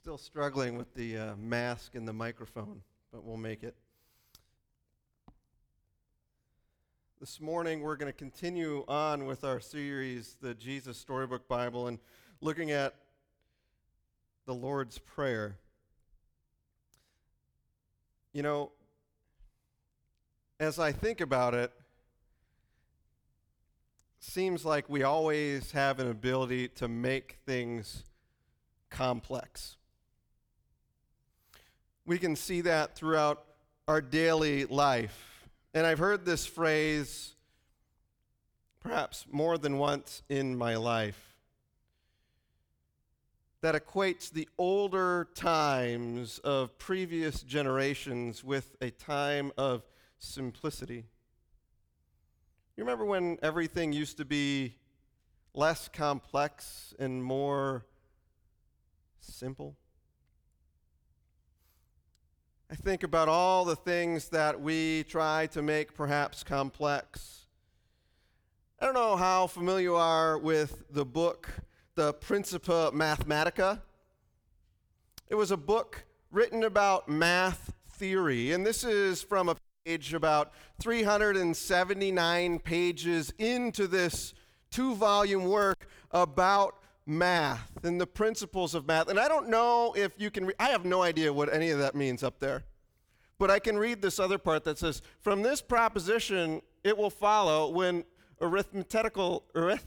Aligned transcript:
Still 0.00 0.16
struggling 0.16 0.78
with 0.78 0.94
the 0.94 1.16
uh, 1.16 1.36
mask 1.36 1.96
and 1.96 2.06
the 2.06 2.12
microphone, 2.12 2.82
but 3.12 3.24
we'll 3.24 3.36
make 3.36 3.64
it. 3.64 3.74
This 7.18 7.40
morning, 7.40 7.80
we're 7.80 7.96
going 7.96 8.10
to 8.10 8.16
continue 8.16 8.84
on 8.86 9.26
with 9.26 9.42
our 9.42 9.58
series, 9.58 10.36
the 10.40 10.54
Jesus 10.54 10.98
Storybook 10.98 11.48
Bible, 11.48 11.88
and 11.88 11.98
looking 12.40 12.70
at 12.70 12.94
the 14.46 14.54
Lord's 14.54 14.98
Prayer. 14.98 15.56
You 18.32 18.42
know, 18.44 18.70
as 20.60 20.78
I 20.78 20.92
think 20.92 21.20
about 21.20 21.54
it, 21.54 21.72
seems 24.20 24.64
like 24.64 24.88
we 24.88 25.02
always 25.02 25.72
have 25.72 25.98
an 25.98 26.08
ability 26.08 26.68
to 26.68 26.86
make 26.86 27.38
things 27.44 28.04
complex. 28.90 29.77
We 32.08 32.18
can 32.18 32.36
see 32.36 32.62
that 32.62 32.94
throughout 32.94 33.44
our 33.86 34.00
daily 34.00 34.64
life. 34.64 35.46
And 35.74 35.86
I've 35.86 35.98
heard 35.98 36.24
this 36.24 36.46
phrase 36.46 37.34
perhaps 38.80 39.26
more 39.30 39.58
than 39.58 39.76
once 39.76 40.22
in 40.30 40.56
my 40.56 40.76
life 40.76 41.36
that 43.60 43.74
equates 43.74 44.32
the 44.32 44.48
older 44.56 45.28
times 45.34 46.38
of 46.38 46.78
previous 46.78 47.42
generations 47.42 48.42
with 48.42 48.74
a 48.80 48.88
time 48.88 49.52
of 49.58 49.82
simplicity. 50.18 51.04
You 52.74 52.84
remember 52.84 53.04
when 53.04 53.36
everything 53.42 53.92
used 53.92 54.16
to 54.16 54.24
be 54.24 54.76
less 55.52 55.88
complex 55.88 56.94
and 56.98 57.22
more 57.22 57.84
simple? 59.20 59.76
I 62.70 62.74
think 62.74 63.02
about 63.02 63.30
all 63.30 63.64
the 63.64 63.76
things 63.76 64.28
that 64.28 64.60
we 64.60 65.04
try 65.04 65.46
to 65.52 65.62
make 65.62 65.94
perhaps 65.94 66.44
complex. 66.44 67.46
I 68.78 68.84
don't 68.84 68.94
know 68.94 69.16
how 69.16 69.46
familiar 69.46 69.84
you 69.84 69.96
are 69.96 70.36
with 70.36 70.84
the 70.90 71.06
book, 71.06 71.48
The 71.94 72.12
Principia 72.12 72.90
Mathematica. 72.90 73.80
It 75.28 75.34
was 75.34 75.50
a 75.50 75.56
book 75.56 76.04
written 76.30 76.62
about 76.62 77.08
math 77.08 77.72
theory, 77.92 78.52
and 78.52 78.66
this 78.66 78.84
is 78.84 79.22
from 79.22 79.48
a 79.48 79.56
page 79.86 80.12
about 80.12 80.52
379 80.78 82.58
pages 82.58 83.32
into 83.38 83.86
this 83.86 84.34
two 84.70 84.94
volume 84.94 85.46
work 85.46 85.88
about 86.10 86.74
math 87.08 87.84
and 87.84 88.00
the 88.00 88.06
principles 88.06 88.74
of 88.74 88.86
math. 88.86 89.08
And 89.08 89.18
I 89.18 89.28
don't 89.28 89.48
know 89.48 89.94
if 89.96 90.12
you 90.18 90.30
can, 90.30 90.46
re- 90.46 90.54
I 90.60 90.68
have 90.68 90.84
no 90.84 91.02
idea 91.02 91.32
what 91.32 91.52
any 91.52 91.70
of 91.70 91.78
that 91.78 91.94
means 91.94 92.22
up 92.22 92.38
there. 92.38 92.64
But 93.38 93.50
I 93.50 93.58
can 93.58 93.78
read 93.78 94.02
this 94.02 94.18
other 94.18 94.38
part 94.38 94.64
that 94.64 94.78
says, 94.78 95.00
from 95.20 95.42
this 95.42 95.62
proposition, 95.62 96.60
it 96.84 96.98
will 96.98 97.10
follow 97.10 97.70
when 97.70 98.04
arithmetical, 98.40 99.44
arith, 99.54 99.86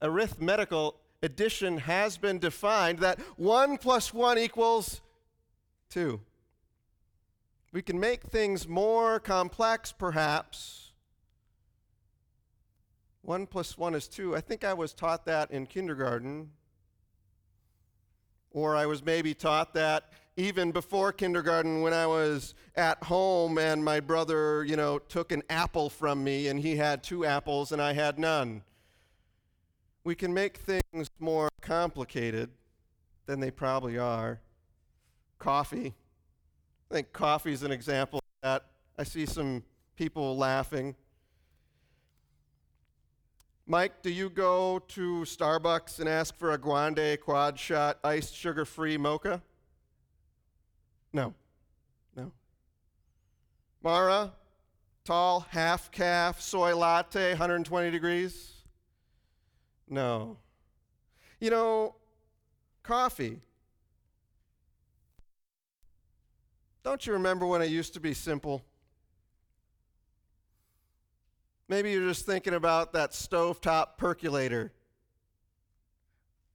arithmetical 0.00 0.96
addition 1.22 1.78
has 1.78 2.16
been 2.16 2.38
defined 2.38 3.00
that 3.00 3.18
1 3.36 3.78
plus 3.78 4.14
1 4.14 4.38
equals 4.38 5.00
2. 5.90 6.20
We 7.72 7.82
can 7.82 7.98
make 7.98 8.24
things 8.24 8.68
more 8.68 9.18
complex, 9.18 9.92
perhaps. 9.92 10.92
1 13.22 13.46
plus 13.46 13.78
1 13.78 13.94
is 13.94 14.08
2. 14.08 14.36
I 14.36 14.40
think 14.40 14.64
I 14.64 14.74
was 14.74 14.92
taught 14.92 15.24
that 15.26 15.50
in 15.50 15.66
kindergarten. 15.66 16.50
Or 18.52 18.76
I 18.76 18.86
was 18.86 19.04
maybe 19.04 19.34
taught 19.34 19.74
that 19.74 20.12
even 20.36 20.72
before 20.72 21.12
kindergarten 21.12 21.82
when 21.82 21.92
I 21.92 22.06
was 22.06 22.54
at 22.74 23.02
home 23.04 23.58
and 23.58 23.84
my 23.84 24.00
brother, 24.00 24.64
you 24.64 24.76
know, 24.76 24.98
took 24.98 25.32
an 25.32 25.42
apple 25.50 25.90
from 25.90 26.24
me 26.24 26.48
and 26.48 26.58
he 26.58 26.76
had 26.76 27.02
two 27.02 27.26
apples 27.26 27.72
and 27.72 27.82
I 27.82 27.92
had 27.92 28.18
none. 28.18 28.62
We 30.04 30.14
can 30.14 30.32
make 30.32 30.56
things 30.56 31.10
more 31.18 31.48
complicated 31.60 32.50
than 33.26 33.40
they 33.40 33.50
probably 33.50 33.98
are. 33.98 34.40
Coffee. 35.38 35.94
I 36.90 36.94
think 36.94 37.12
coffee 37.12 37.52
is 37.52 37.62
an 37.62 37.72
example 37.72 38.18
of 38.18 38.24
that. 38.42 38.64
I 38.98 39.04
see 39.04 39.26
some 39.26 39.62
people 39.96 40.36
laughing. 40.36 40.94
Mike, 43.66 44.02
do 44.02 44.10
you 44.10 44.28
go 44.28 44.80
to 44.88 45.20
Starbucks 45.20 46.00
and 46.00 46.08
ask 46.08 46.36
for 46.36 46.52
a 46.52 46.58
grande 46.58 47.18
quad 47.20 47.58
shot 47.58 47.98
iced 48.02 48.34
sugar 48.34 48.64
free 48.64 48.96
mocha? 48.96 49.40
No. 51.12 51.32
No. 52.16 52.32
Mara, 53.82 54.32
tall, 55.04 55.46
half 55.50 55.92
caf, 55.92 56.40
soy 56.40 56.74
latte, 56.74 57.30
120 57.30 57.90
degrees? 57.90 58.52
No. 59.88 60.38
You 61.38 61.50
know, 61.50 61.94
coffee. 62.82 63.38
Don't 66.82 67.06
you 67.06 67.12
remember 67.12 67.46
when 67.46 67.62
it 67.62 67.70
used 67.70 67.94
to 67.94 68.00
be 68.00 68.12
simple? 68.12 68.64
Maybe 71.68 71.92
you're 71.92 72.08
just 72.08 72.26
thinking 72.26 72.54
about 72.54 72.92
that 72.92 73.12
stovetop 73.12 73.96
percolator. 73.96 74.72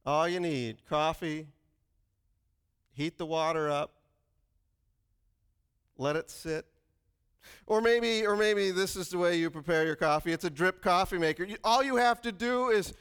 All 0.05 0.27
you 0.27 0.39
need 0.39 0.85
coffee, 0.87 1.47
heat 2.93 3.17
the 3.17 3.25
water 3.25 3.69
up, 3.69 3.93
let 5.97 6.15
it 6.15 6.29
sit. 6.29 6.65
Or 7.65 7.81
maybe, 7.81 8.25
or 8.25 8.35
maybe 8.35 8.71
this 8.71 8.95
is 8.95 9.09
the 9.09 9.17
way 9.17 9.37
you 9.37 9.49
prepare 9.49 9.85
your 9.85 9.95
coffee. 9.95 10.33
It's 10.33 10.43
a 10.43 10.49
drip 10.49 10.81
coffee 10.81 11.17
maker. 11.17 11.47
All 11.63 11.83
you 11.83 11.95
have 11.95 12.21
to 12.21 12.31
do 12.31 12.69
is 12.69 12.93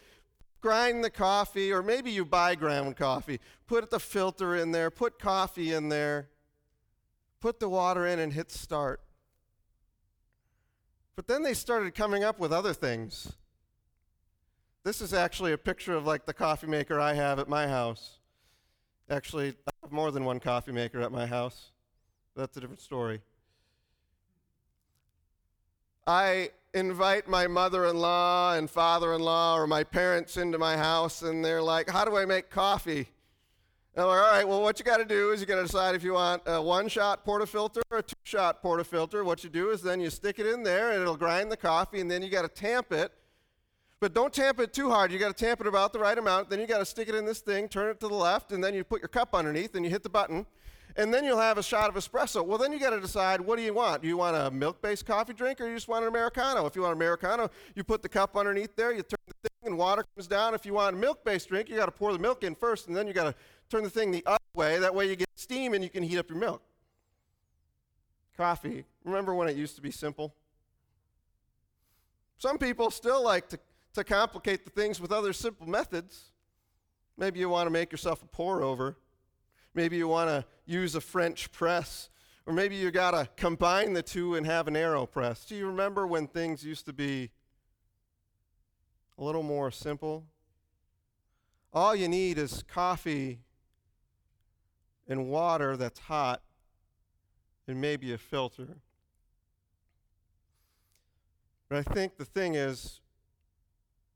grind 0.61 1.05
the 1.05 1.11
coffee, 1.11 1.73
or 1.73 1.83
maybe 1.83 2.11
you 2.11 2.25
buy 2.25 2.55
ground 2.55 2.97
coffee. 2.97 3.41
Put 3.67 3.91
the 3.91 4.01
filter 4.01 4.57
in 4.57 4.73
there, 4.73 4.91
put 4.91 5.19
coffee 5.19 5.73
in 5.73 5.89
there, 5.89 6.29
put 7.41 7.61
the 7.61 7.69
water 7.69 8.07
in, 8.07 8.19
and 8.19 8.33
hit 8.33 8.51
start. 8.51 9.01
But 11.17 11.27
then 11.27 11.43
they 11.43 11.55
started 11.55 11.95
coming 11.95 12.23
up 12.23 12.39
with 12.39 12.53
other 12.53 12.75
things. 12.75 13.33
This 14.85 15.01
is 15.01 15.15
actually 15.15 15.53
a 15.53 15.59
picture 15.59 15.95
of 15.95 16.07
like 16.07 16.27
the 16.27 16.35
coffee 16.35 16.67
maker 16.67 17.01
I 17.01 17.15
have 17.15 17.39
at 17.39 17.49
my 17.49 17.67
house. 17.67 18.19
Actually, 19.09 19.55
I 19.67 19.71
have 19.83 19.93
more 19.93 20.11
than 20.11 20.25
one 20.25 20.39
coffee 20.39 20.73
maker 20.73 21.01
at 21.01 21.11
my 21.11 21.27
house. 21.27 21.71
That's 22.37 22.57
a 22.59 22.61
different 22.61 22.83
story. 22.83 23.23
I 26.07 26.51
invite 26.75 27.27
my 27.27 27.47
mother 27.47 27.87
in 27.87 27.97
law 27.97 28.55
and 28.55 28.69
father 28.69 29.15
in 29.15 29.23
law 29.23 29.57
or 29.57 29.67
my 29.67 29.83
parents 29.83 30.37
into 30.37 30.59
my 30.59 30.77
house, 30.77 31.23
and 31.23 31.43
they're 31.43 31.63
like, 31.63 31.89
How 31.89 32.05
do 32.05 32.17
I 32.17 32.27
make 32.27 32.51
coffee? 32.51 33.09
I'm 33.99 34.09
like, 34.09 34.19
All 34.19 34.31
right, 34.31 34.47
well, 34.47 34.61
what 34.61 34.79
you 34.79 34.85
got 34.85 34.99
to 34.99 35.07
do 35.07 35.31
is 35.31 35.41
you 35.41 35.47
got 35.47 35.57
to 35.57 35.63
decide 35.63 35.95
if 35.95 36.05
you 36.05 36.13
want 36.13 36.43
a 36.45 36.61
one 36.61 36.87
shot 36.87 37.25
portafilter 37.25 37.81
or 37.91 37.99
a 37.99 38.03
two 38.03 38.15
shot 38.25 38.63
portafilter. 38.63 39.25
What 39.25 39.43
you 39.43 39.49
do 39.49 39.71
is 39.71 39.81
then 39.81 40.01
you 40.01 40.11
stick 40.11 40.39
it 40.39 40.47
in 40.47 40.63
there, 40.63 40.93
and 40.93 41.01
it'll 41.01 41.17
grind 41.17 41.51
the 41.51 41.57
coffee, 41.57 42.01
and 42.01 42.11
then 42.11 42.23
you 42.23 42.29
got 42.29 42.43
to 42.43 42.49
tamp 42.49 42.93
it. 42.93 43.11
But 43.99 44.13
don't 44.13 44.35
tamp 44.35 44.61
it 44.61 44.75
too 44.75 44.91
hard. 44.91 45.11
You 45.11 45.19
got 45.19 45.35
to 45.35 45.45
tamp 45.45 45.63
it 45.63 45.67
about 45.67 45.95
the 45.95 45.99
right 45.99 46.19
amount. 46.19 46.51
Then 46.51 46.61
you 46.61 46.67
got 46.67 46.79
to 46.79 46.85
stick 46.85 47.09
it 47.09 47.15
in 47.15 47.25
this 47.25 47.41
thing, 47.41 47.69
turn 47.69 47.89
it 47.89 47.99
to 48.01 48.09
the 48.09 48.15
left, 48.15 48.53
and 48.53 48.63
then 48.63 48.75
you 48.75 48.85
put 48.85 49.01
your 49.01 49.09
cup 49.09 49.35
underneath, 49.35 49.75
and 49.75 49.83
you 49.83 49.91
hit 49.91 50.03
the 50.03 50.11
button 50.11 50.45
and 50.97 51.13
then 51.13 51.25
you'll 51.25 51.41
have 51.41 51.59
a 51.59 51.63
shot 51.63 51.95
of 51.95 51.95
espresso. 51.95 52.45
Well, 52.45 52.59
then 52.59 52.73
you 52.73 52.79
got 52.79 52.91
to 52.91 53.01
decide 53.01 53.41
what 53.41 53.57
do 53.57 53.63
you 53.63 53.75
want? 53.75 54.03
Do 54.03 54.09
you 54.09 54.17
want 54.17 54.37
a 54.37 54.51
milk-based 54.51 55.05
coffee 55.05 55.35
drink 55.35 55.61
or 55.61 55.69
you 55.69 55.75
just 55.75 55.89
want 55.89 56.03
an 56.03 56.09
americano? 56.09 56.67
If 56.67 56.75
you 56.75 56.83
want 56.83 56.93
an 56.93 56.99
americano, 56.99 57.51
you 57.75 57.85
put 57.85 58.03
the 58.03 58.09
cup 58.09 58.37
underneath 58.37 58.75
there, 58.77 58.93
you 58.93 59.03
turn 59.03 59.19
the 59.27 59.49
thing, 59.49 59.71
and 59.71 59.79
water 59.79 60.05
comes 60.15 60.27
down. 60.27 60.55
If 60.55 60.65
you 60.65 60.73
want 60.73 60.97
a 60.97 60.99
milk-based 60.99 61.49
drink, 61.49 61.69
you 61.69 61.77
got 61.77 61.87
to 61.87 61.93
pour 61.93 62.13
the 62.13 62.19
milk 62.19 62.45
in 62.45 62.55
first, 62.55 62.89
and 62.89 62.97
then 62.97 63.07
you 63.07 63.13
got 63.13 63.25
to 63.25 63.35
turn 63.69 63.85
the 63.85 63.91
thing 63.91 64.11
the 64.11 64.25
other 64.27 64.39
way. 64.55 64.79
That 64.79 64.95
way 64.95 65.09
you 65.09 65.17
get 65.17 65.29
steam 65.35 65.75
and 65.75 65.83
you 65.83 65.91
can 65.91 66.03
heat 66.03 66.19
up 66.19 66.29
your 66.29 66.39
milk. 66.39 66.63
Coffee. 68.37 68.85
Remember 69.05 69.35
when 69.35 69.49
it 69.49 69.57
used 69.57 69.77
to 69.77 69.83
be 69.83 69.91
simple? 69.91 70.35
Some 72.39 72.59
people 72.59 72.91
still 72.91 73.23
like 73.23 73.49
to, 73.49 73.59
to 73.95 74.05
complicate 74.05 74.65
the 74.65 74.71
things 74.71 75.01
with 75.01 75.11
other 75.11 75.33
simple 75.33 75.67
methods. 75.67 76.33
Maybe 77.17 77.41
you 77.41 77.49
want 77.49 77.67
to 77.67 77.71
make 77.71 77.93
yourself 77.93 78.23
a 78.23 78.27
pour 78.27 78.63
over. 78.63 78.99
Maybe 79.75 79.97
you 79.97 80.09
want 80.09 80.29
to 80.29 80.45
use 80.67 80.95
a 80.95 81.01
French 81.01 81.51
press. 81.51 82.11
Or 82.47 82.53
maybe 82.53 82.77
you 82.77 82.91
got 82.91 83.13
to 83.13 83.29
combine 83.37 83.95
the 83.95 84.03
two 84.03 84.35
and 84.35 84.47
have 84.47 84.69
an 84.69 84.75
AeroPress. 84.75 85.49
Do 85.49 85.57
you 85.57 85.67
remember 85.67 86.07
when 86.07 86.27
things 86.29 86.65
used 86.65 86.87
to 86.87 86.93
be 86.93 87.31
a 89.19 89.25
little 89.25 89.43
more 89.43 89.71
simple? 89.71 90.25
All 91.73 91.95
you 91.95 92.09
need 92.09 92.39
is 92.39 92.63
coffee 92.63 93.41
and 95.09 95.29
water 95.29 95.77
that's 95.77 95.99
hot 95.99 96.43
and 97.69 97.81
maybe 97.81 98.13
a 98.13 98.19
filter. 98.19 98.77
But 101.69 101.79
I 101.79 101.83
think 101.95 102.17
the 102.17 102.25
thing 102.25 102.55
is, 102.55 103.01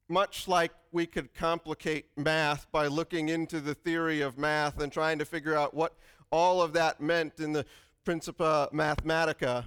much 0.08 0.48
like 0.48 0.72
we 0.92 1.06
could 1.06 1.32
complicate 1.34 2.06
math 2.16 2.70
by 2.72 2.86
looking 2.86 3.28
into 3.28 3.60
the 3.60 3.74
theory 3.74 4.20
of 4.20 4.38
math 4.38 4.80
and 4.80 4.92
trying 4.92 5.18
to 5.18 5.24
figure 5.24 5.56
out 5.56 5.74
what 5.74 5.94
all 6.30 6.62
of 6.62 6.72
that 6.72 7.00
meant 7.00 7.38
in 7.40 7.52
the 7.52 7.64
Principia 8.04 8.68
Mathematica, 8.72 9.66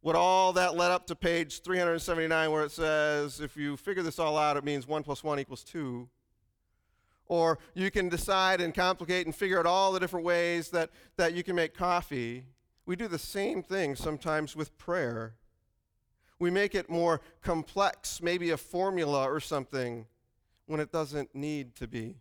what 0.00 0.16
all 0.16 0.52
that 0.52 0.76
led 0.76 0.90
up 0.90 1.06
to 1.06 1.14
page 1.14 1.62
379, 1.62 2.50
where 2.50 2.64
it 2.64 2.72
says, 2.72 3.40
if 3.40 3.56
you 3.56 3.76
figure 3.76 4.02
this 4.02 4.18
all 4.18 4.36
out, 4.36 4.56
it 4.56 4.64
means 4.64 4.86
1 4.86 5.02
plus 5.02 5.22
1 5.22 5.38
equals 5.38 5.62
2. 5.64 6.08
Or 7.32 7.58
you 7.72 7.90
can 7.90 8.10
decide 8.10 8.60
and 8.60 8.74
complicate 8.74 9.24
and 9.24 9.34
figure 9.34 9.58
out 9.58 9.64
all 9.64 9.90
the 9.90 9.98
different 9.98 10.26
ways 10.26 10.68
that, 10.68 10.90
that 11.16 11.32
you 11.32 11.42
can 11.42 11.56
make 11.56 11.74
coffee. 11.74 12.44
We 12.84 12.94
do 12.94 13.08
the 13.08 13.18
same 13.18 13.62
thing 13.62 13.96
sometimes 13.96 14.54
with 14.54 14.76
prayer. 14.76 15.32
We 16.38 16.50
make 16.50 16.74
it 16.74 16.90
more 16.90 17.22
complex, 17.40 18.20
maybe 18.20 18.50
a 18.50 18.58
formula 18.58 19.24
or 19.24 19.40
something, 19.40 20.04
when 20.66 20.78
it 20.78 20.92
doesn't 20.92 21.34
need 21.34 21.74
to 21.76 21.88
be. 21.88 22.16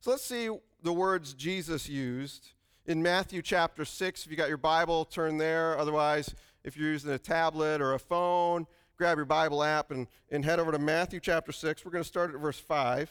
So 0.00 0.10
let's 0.10 0.26
see 0.26 0.50
the 0.82 0.92
words 0.92 1.32
Jesus 1.32 1.88
used 1.88 2.50
in 2.84 3.02
Matthew 3.02 3.40
chapter 3.40 3.86
6. 3.86 4.26
If 4.26 4.30
you 4.30 4.36
got 4.36 4.48
your 4.48 4.58
Bible, 4.58 5.06
turn 5.06 5.38
there. 5.38 5.78
Otherwise, 5.78 6.34
if 6.62 6.76
you're 6.76 6.90
using 6.90 7.10
a 7.10 7.18
tablet 7.18 7.80
or 7.80 7.94
a 7.94 7.98
phone, 7.98 8.66
grab 8.98 9.16
your 9.16 9.24
Bible 9.24 9.64
app 9.64 9.90
and, 9.90 10.08
and 10.30 10.44
head 10.44 10.60
over 10.60 10.72
to 10.72 10.78
Matthew 10.78 11.20
chapter 11.20 11.52
6. 11.52 11.86
We're 11.86 11.90
going 11.90 12.04
to 12.04 12.08
start 12.08 12.34
at 12.34 12.38
verse 12.38 12.58
5. 12.58 13.10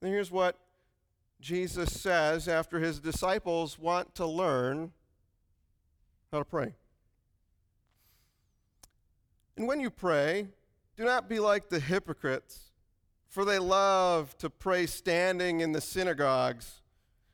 And 0.00 0.10
here's 0.10 0.30
what 0.30 0.56
Jesus 1.40 1.92
says 1.92 2.48
after 2.48 2.80
his 2.80 3.00
disciples 3.00 3.78
want 3.78 4.14
to 4.16 4.26
learn 4.26 4.92
how 6.32 6.38
to 6.38 6.44
pray. 6.44 6.74
And 9.56 9.66
when 9.66 9.80
you 9.80 9.90
pray, 9.90 10.48
do 10.96 11.04
not 11.04 11.28
be 11.28 11.38
like 11.38 11.68
the 11.68 11.80
hypocrites, 11.80 12.70
for 13.28 13.44
they 13.44 13.58
love 13.58 14.36
to 14.38 14.48
pray 14.48 14.86
standing 14.86 15.60
in 15.60 15.72
the 15.72 15.80
synagogues 15.80 16.80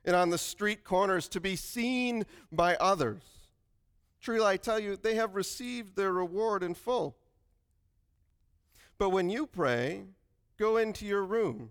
and 0.05 0.15
on 0.15 0.31
the 0.31 0.39
street 0.39 0.85
corners 0.85 1.29
to 1.29 1.41
be 1.41 1.57
seen 1.57 2.25
by 2.51 2.77
others. 2.77 3.23
Truly, 4.21 4.45
I 4.45 4.57
tell 4.57 4.79
you, 4.79 4.97
they 4.97 5.15
have 5.17 5.35
received 5.35 5.97
their 5.97 6.13
reward 6.13 6.63
in 6.63 6.75
full. 6.75 7.17
But 8.99 9.11
when 9.11 9.31
you 9.31 9.47
pray, 9.47 10.05
go 10.59 10.79
into 10.79 11.07
your 11.07 11.25
room 11.25 11.71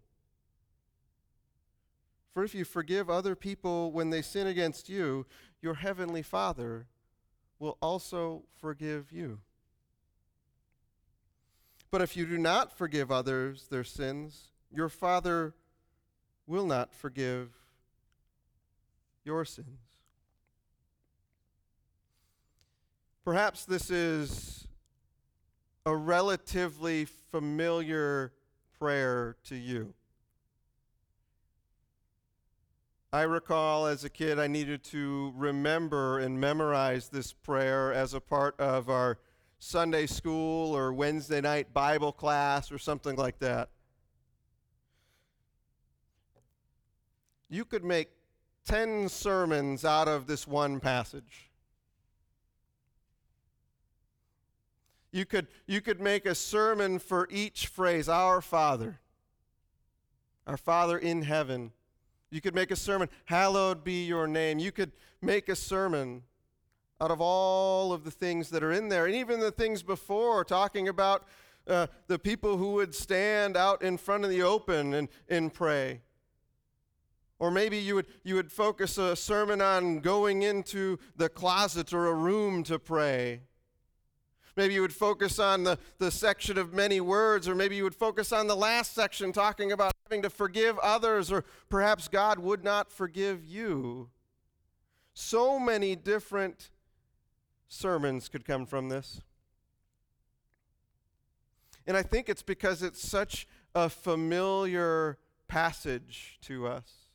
For 2.33 2.43
if 2.43 2.55
you 2.55 2.63
forgive 2.63 3.09
other 3.09 3.35
people 3.35 3.91
when 3.91 4.09
they 4.09 4.21
sin 4.21 4.47
against 4.47 4.87
you, 4.89 5.25
your 5.61 5.75
heavenly 5.75 6.21
Father 6.21 6.87
will 7.59 7.77
also 7.81 8.43
forgive 8.59 9.11
you. 9.11 9.39
But 11.91 12.01
if 12.01 12.15
you 12.15 12.25
do 12.25 12.37
not 12.37 12.75
forgive 12.75 13.11
others 13.11 13.67
their 13.69 13.83
sins, 13.83 14.51
your 14.71 14.87
Father 14.87 15.53
will 16.47 16.65
not 16.65 16.93
forgive 16.93 17.49
your 19.25 19.43
sins. 19.43 19.67
Perhaps 23.23 23.65
this 23.65 23.91
is 23.91 24.67
a 25.85 25.95
relatively 25.95 27.05
familiar 27.05 28.31
prayer 28.79 29.35
to 29.43 29.55
you. 29.55 29.93
I 33.13 33.23
recall 33.23 33.87
as 33.87 34.05
a 34.05 34.09
kid 34.09 34.39
I 34.39 34.47
needed 34.47 34.85
to 34.85 35.33
remember 35.35 36.19
and 36.19 36.39
memorize 36.39 37.09
this 37.09 37.33
prayer 37.33 37.91
as 37.91 38.13
a 38.13 38.21
part 38.21 38.57
of 38.57 38.89
our 38.89 39.19
Sunday 39.59 40.05
school 40.05 40.73
or 40.73 40.93
Wednesday 40.93 41.41
night 41.41 41.73
Bible 41.73 42.13
class 42.13 42.71
or 42.71 42.77
something 42.77 43.17
like 43.17 43.37
that. 43.39 43.69
You 47.49 47.65
could 47.65 47.83
make 47.83 48.11
10 48.63 49.09
sermons 49.09 49.83
out 49.83 50.07
of 50.07 50.25
this 50.25 50.47
one 50.47 50.79
passage. 50.79 51.49
You 55.11 55.25
could, 55.25 55.47
you 55.67 55.81
could 55.81 55.99
make 55.99 56.25
a 56.25 56.33
sermon 56.33 56.97
for 56.97 57.27
each 57.29 57.67
phrase 57.67 58.07
Our 58.07 58.39
Father, 58.39 59.01
our 60.47 60.55
Father 60.55 60.97
in 60.97 61.23
heaven 61.23 61.73
you 62.31 62.41
could 62.41 62.55
make 62.55 62.71
a 62.71 62.75
sermon, 62.75 63.09
Hallowed 63.25 63.83
be 63.83 64.05
your 64.05 64.25
name. 64.25 64.57
You 64.57 64.71
could 64.71 64.91
make 65.21 65.49
a 65.49 65.55
sermon 65.55 66.23
out 66.99 67.11
of 67.11 67.19
all 67.19 67.91
of 67.91 68.03
the 68.03 68.11
things 68.11 68.49
that 68.51 68.63
are 68.63 68.71
in 68.71 68.87
there, 68.89 69.05
and 69.05 69.15
even 69.15 69.39
the 69.39 69.51
things 69.51 69.83
before, 69.83 70.45
talking 70.45 70.87
about 70.87 71.25
uh, 71.67 71.87
the 72.07 72.17
people 72.17 72.57
who 72.57 72.73
would 72.73 72.95
stand 72.95 73.57
out 73.57 73.81
in 73.81 73.97
front 73.97 74.23
of 74.23 74.29
the 74.29 74.41
open 74.41 74.93
and, 74.93 75.09
and 75.27 75.53
pray. 75.53 76.01
Or 77.39 77.49
maybe 77.49 77.77
you 77.77 77.95
would, 77.95 78.05
you 78.23 78.35
would 78.35 78.51
focus 78.51 78.99
a 78.99 79.15
sermon 79.15 79.61
on 79.61 79.99
going 79.99 80.43
into 80.43 80.99
the 81.15 81.27
closet 81.27 81.91
or 81.91 82.05
a 82.05 82.13
room 82.13 82.63
to 82.63 82.77
pray. 82.77 83.41
Maybe 84.55 84.73
you 84.73 84.81
would 84.81 84.93
focus 84.93 85.39
on 85.39 85.63
the, 85.63 85.77
the 85.97 86.11
section 86.11 86.57
of 86.57 86.73
many 86.73 86.99
words, 86.99 87.47
or 87.47 87.55
maybe 87.55 87.75
you 87.75 87.83
would 87.83 87.95
focus 87.95 88.31
on 88.31 88.47
the 88.47 88.55
last 88.55 88.93
section 88.93 89.31
talking 89.31 89.71
about 89.71 89.93
having 90.05 90.21
to 90.23 90.29
forgive 90.29 90.77
others, 90.79 91.31
or 91.31 91.45
perhaps 91.69 92.07
God 92.07 92.39
would 92.39 92.63
not 92.63 92.91
forgive 92.91 93.45
you. 93.45 94.09
So 95.13 95.59
many 95.59 95.95
different 95.95 96.69
sermons 97.67 98.27
could 98.27 98.45
come 98.45 98.65
from 98.65 98.89
this. 98.89 99.21
And 101.87 101.95
I 101.97 102.03
think 102.03 102.29
it's 102.29 102.43
because 102.43 102.83
it's 102.83 103.01
such 103.01 103.47
a 103.73 103.89
familiar 103.89 105.17
passage 105.47 106.37
to 106.41 106.67
us. 106.67 107.07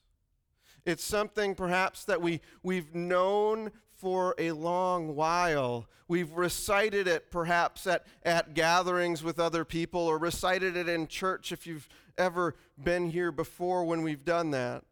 It's 0.85 1.05
something 1.05 1.55
perhaps 1.55 2.05
that 2.05 2.23
we, 2.23 2.41
we've 2.63 2.95
known 2.95 3.73
for 3.99 4.35
a 4.39 4.53
long 4.53 5.15
while. 5.15 5.87
We've 6.09 6.33
recited 6.33 7.09
it 7.09 7.31
perhaps 7.31 7.87
at, 7.87 8.07
at 8.23 8.55
gatherings 8.55 9.23
with 9.23 9.41
other 9.41 9.65
people 9.65 10.01
or 10.01 10.19
recited 10.19 10.77
it 10.77 10.89
in 10.89 11.07
church 11.07 11.53
if 11.53 11.67
you've 11.67 11.89
ever 12.17 12.55
been 12.83 13.11
here 13.11 13.33
before 13.33 13.85
when 13.85 14.03
we've 14.03 14.25
done 14.25 14.51
that. 14.53 14.85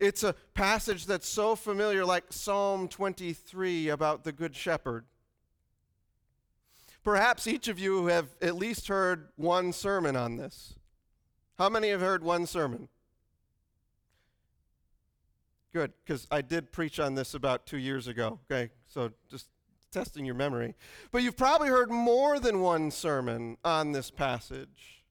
It's 0.00 0.24
a 0.24 0.34
passage 0.54 1.06
that's 1.06 1.28
so 1.28 1.54
familiar, 1.54 2.04
like 2.04 2.24
Psalm 2.30 2.88
23 2.88 3.88
about 3.88 4.24
the 4.24 4.32
Good 4.32 4.56
Shepherd. 4.56 5.04
Perhaps 7.04 7.46
each 7.46 7.68
of 7.68 7.78
you 7.78 8.06
have 8.06 8.28
at 8.42 8.56
least 8.56 8.88
heard 8.88 9.28
one 9.36 9.72
sermon 9.72 10.16
on 10.16 10.36
this. 10.36 10.74
How 11.56 11.68
many 11.68 11.90
have 11.90 12.00
heard 12.00 12.24
one 12.24 12.46
sermon? 12.46 12.88
Good, 15.72 15.92
because 16.04 16.26
I 16.30 16.40
did 16.40 16.72
preach 16.72 16.98
on 16.98 17.14
this 17.14 17.34
about 17.34 17.66
two 17.66 17.78
years 17.78 18.08
ago. 18.08 18.38
Okay, 18.50 18.70
so 18.86 19.12
just 19.30 19.48
testing 19.92 20.24
your 20.24 20.34
memory. 20.34 20.74
But 21.10 21.22
you've 21.22 21.36
probably 21.36 21.68
heard 21.68 21.90
more 21.90 22.38
than 22.38 22.60
one 22.60 22.90
sermon 22.90 23.56
on 23.64 23.92
this 23.92 24.10
passage. 24.10 25.02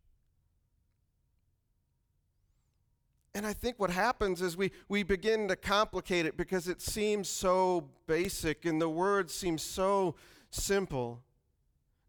And 3.35 3.45
I 3.45 3.51
think 3.51 3.79
what 3.79 3.89
happens 3.89 4.41
is 4.41 4.55
we, 4.55 4.71
we 4.88 5.03
begin 5.03 5.50
to 5.50 5.57
complicate 5.57 6.25
it 6.25 6.38
because 6.38 6.69
it 6.69 6.81
seems 6.81 7.27
so 7.27 7.89
basic 8.07 8.63
and 8.63 8.81
the 8.81 8.88
words 8.88 9.33
seem 9.33 9.57
so 9.57 10.15
simple. 10.51 11.21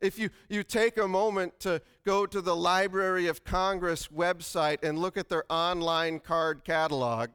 If 0.01 0.19
you, 0.19 0.31
you 0.49 0.63
take 0.63 0.99
a 0.99 1.09
moment 1.09 1.59
to 1.61 1.83
go 2.05 2.27
to 2.27 2.41
the 2.41 2.55
Library 2.55 3.27
of 3.27 3.43
Congress 3.43 4.07
website 4.07 4.85
and 4.85 4.99
look 4.99 5.17
at 5.17 5.29
their 5.29 5.45
online 5.51 6.21
card 6.21 6.63
catalog, 6.63 7.31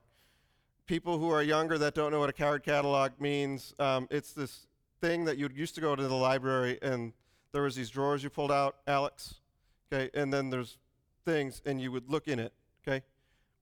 people 0.92 1.18
who 1.18 1.30
are 1.30 1.42
younger 1.42 1.78
that 1.78 1.96
don't 1.96 2.12
know 2.12 2.20
what 2.20 2.30
a 2.30 2.34
card 2.34 2.64
catalog 2.64 3.14
means, 3.18 3.74
um, 3.80 4.10
it's 4.12 4.34
this 4.34 4.68
thing 5.00 5.24
that 5.24 5.38
you 5.38 5.50
used 5.56 5.74
to 5.74 5.80
go 5.80 5.96
to 5.96 6.06
the 6.06 6.14
library 6.14 6.78
and 6.82 7.14
there 7.54 7.62
was 7.62 7.78
these 7.78 7.90
drawers 7.90 8.22
you 8.26 8.30
pulled 8.30 8.52
out, 8.52 8.76
Alex, 8.88 9.36
okay, 9.88 10.10
and 10.14 10.34
then 10.34 10.50
there's 10.50 10.78
things 11.24 11.62
and 11.66 11.80
you 11.80 11.94
would 11.94 12.10
look 12.10 12.28
in 12.28 12.40
it, 12.40 12.52
okay? 12.86 13.06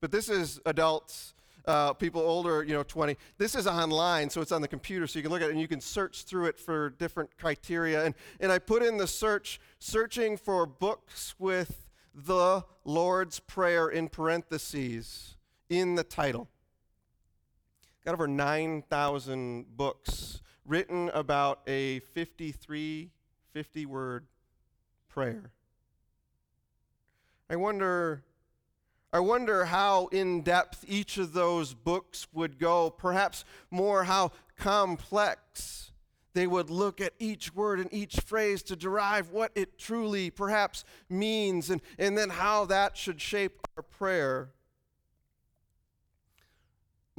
But 0.02 0.10
this 0.10 0.28
is 0.28 0.60
adults 0.66 1.36
uh, 1.66 1.94
people 1.94 2.20
older, 2.20 2.64
you 2.64 2.74
know, 2.74 2.82
20. 2.82 3.16
This 3.38 3.54
is 3.54 3.68
online, 3.68 4.32
so 4.32 4.42
it's 4.42 4.52
on 4.52 4.64
the 4.64 4.68
computer, 4.68 5.06
so 5.06 5.20
you 5.20 5.22
can 5.22 5.32
look 5.32 5.44
at 5.44 5.50
it 5.50 5.52
and 5.52 5.62
you 5.62 5.68
can 5.68 5.82
search 5.82 6.24
through 6.24 6.48
it 6.48 6.58
for 6.58 6.90
different 6.90 7.38
criteria. 7.38 8.06
And, 8.06 8.16
and 8.40 8.52
I 8.52 8.58
put 8.58 8.82
in 8.82 8.98
the 8.98 9.06
search, 9.06 9.60
searching 9.78 10.36
for 10.36 10.66
books 10.66 11.36
with 11.38 11.86
the 12.12 12.64
Lord's 12.86 13.40
Prayer 13.40 13.88
in 13.88 14.10
parentheses 14.10 15.36
in 15.70 15.94
the 15.94 16.04
title. 16.04 16.48
Got 18.10 18.16
over 18.16 18.28
9,000 18.28 19.78
books 19.78 20.42
written 20.66 21.12
about 21.14 21.62
a 21.68 22.00
53, 22.00 23.12
50 23.54 23.86
word 23.86 24.26
prayer. 25.10 25.52
I 27.52 27.56
wonder 27.56 28.24
I 29.14 29.20
wonder 29.20 29.66
how 29.66 30.08
in 30.08 30.42
depth 30.42 30.84
each 30.88 31.20
of 31.20 31.34
those 31.34 31.76
books 31.76 32.26
would 32.34 32.58
go, 32.58 32.90
perhaps 32.90 33.46
more 33.70 34.06
how 34.06 34.32
complex 34.58 35.92
they 36.34 36.48
would 36.48 36.72
look 36.72 37.00
at 37.00 37.14
each 37.20 37.54
word 37.54 37.80
and 37.80 37.94
each 37.94 38.22
phrase 38.22 38.64
to 38.64 38.76
derive 38.76 39.30
what 39.30 39.52
it 39.54 39.78
truly 39.78 40.32
perhaps 40.32 40.84
means, 41.10 41.70
and, 41.70 41.80
and 42.00 42.18
then 42.18 42.32
how 42.32 42.66
that 42.66 42.98
should 42.98 43.22
shape 43.22 43.60
our 43.78 43.84
prayer. 43.84 44.50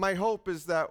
My 0.01 0.15
hope 0.15 0.49
is 0.49 0.65
that 0.65 0.89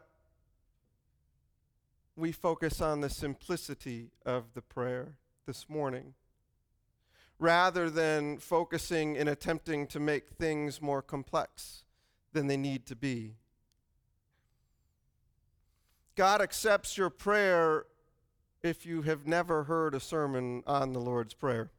we 2.16 2.32
focus 2.32 2.80
on 2.80 3.02
the 3.02 3.10
simplicity 3.10 4.12
of 4.24 4.54
the 4.54 4.62
prayer 4.62 5.14
this 5.48 5.68
morning 5.68 6.14
rather 7.40 7.90
than 7.90 8.38
focusing 8.38 9.18
and 9.18 9.28
attempting 9.28 9.88
to 9.88 10.00
make 10.00 10.30
things 10.38 10.80
more 10.80 11.02
complex 11.02 11.86
than 12.34 12.46
they 12.46 12.56
need 12.56 12.86
to 12.86 12.96
be. 12.96 13.34
God 16.16 16.40
accepts 16.40 16.96
your 16.96 17.10
prayer 17.10 17.88
if 18.62 18.86
you 18.86 19.02
have 19.02 19.26
never 19.26 19.64
heard 19.64 19.96
a 19.96 20.00
sermon 20.00 20.62
on 20.68 20.94
the 20.94 21.02
Lord's 21.02 21.34
Prayer. 21.34 21.72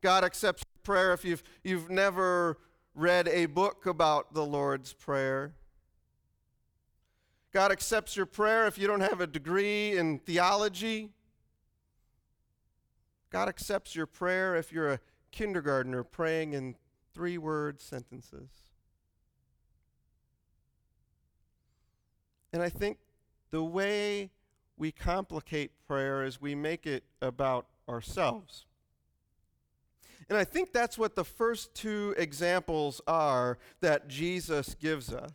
God 0.00 0.24
accepts 0.24 0.64
your 0.64 0.82
prayer 0.82 1.12
if 1.12 1.24
you've, 1.24 1.44
you've 1.62 1.88
never 1.88 2.58
read 2.98 3.28
a 3.28 3.46
book 3.46 3.86
about 3.86 4.34
the 4.34 4.44
Lord's 4.44 4.92
Prayer. 4.92 5.54
God 7.52 7.70
accepts 7.70 8.16
your 8.16 8.26
prayer 8.26 8.66
if 8.66 8.76
you 8.76 8.88
don't 8.88 9.02
have 9.02 9.20
a 9.20 9.26
degree 9.26 9.96
in 9.96 10.18
theology. 10.18 11.10
God 13.30 13.48
accepts 13.48 13.94
your 13.94 14.06
prayer 14.06 14.56
if 14.56 14.72
you're 14.72 14.94
a 14.94 15.00
kindergartner 15.30 16.02
praying 16.02 16.54
in 16.54 16.74
three 17.14 17.38
word 17.38 17.80
sentences. 17.80 18.50
And 22.52 22.60
I 22.60 22.68
think 22.68 22.98
the 23.50 23.62
way 23.62 24.30
we 24.76 24.90
complicate 24.90 25.70
prayer 25.86 26.24
is 26.24 26.40
we 26.40 26.56
make 26.56 26.84
it 26.84 27.04
about 27.22 27.66
ourselves. 27.88 28.66
And 30.28 30.36
I 30.36 30.44
think 30.44 30.72
that's 30.72 30.98
what 30.98 31.16
the 31.16 31.24
first 31.24 31.74
two 31.74 32.14
examples 32.18 33.00
are 33.06 33.58
that 33.80 34.08
Jesus 34.08 34.74
gives 34.74 35.12
us. 35.12 35.32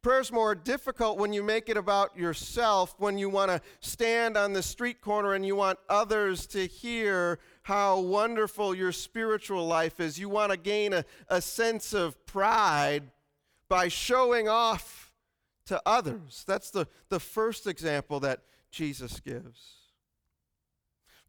Prayer's 0.00 0.30
more 0.30 0.54
difficult 0.54 1.16
when 1.16 1.32
you 1.32 1.42
make 1.42 1.70
it 1.70 1.78
about 1.78 2.14
yourself, 2.14 2.94
when 2.98 3.16
you 3.16 3.30
want 3.30 3.50
to 3.50 3.60
stand 3.80 4.36
on 4.36 4.52
the 4.52 4.62
street 4.62 5.00
corner 5.00 5.32
and 5.32 5.46
you 5.46 5.56
want 5.56 5.78
others 5.88 6.46
to 6.48 6.66
hear 6.66 7.38
how 7.62 8.00
wonderful 8.00 8.74
your 8.74 8.92
spiritual 8.92 9.66
life 9.66 10.00
is. 10.00 10.18
You 10.18 10.28
want 10.28 10.52
to 10.52 10.58
gain 10.58 10.92
a, 10.92 11.06
a 11.28 11.40
sense 11.40 11.94
of 11.94 12.26
pride 12.26 13.10
by 13.70 13.88
showing 13.88 14.46
off 14.46 15.10
to 15.66 15.80
others. 15.86 16.44
That's 16.46 16.70
the, 16.70 16.86
the 17.08 17.20
first 17.20 17.66
example 17.66 18.20
that 18.20 18.40
Jesus 18.70 19.20
gives. 19.20 19.83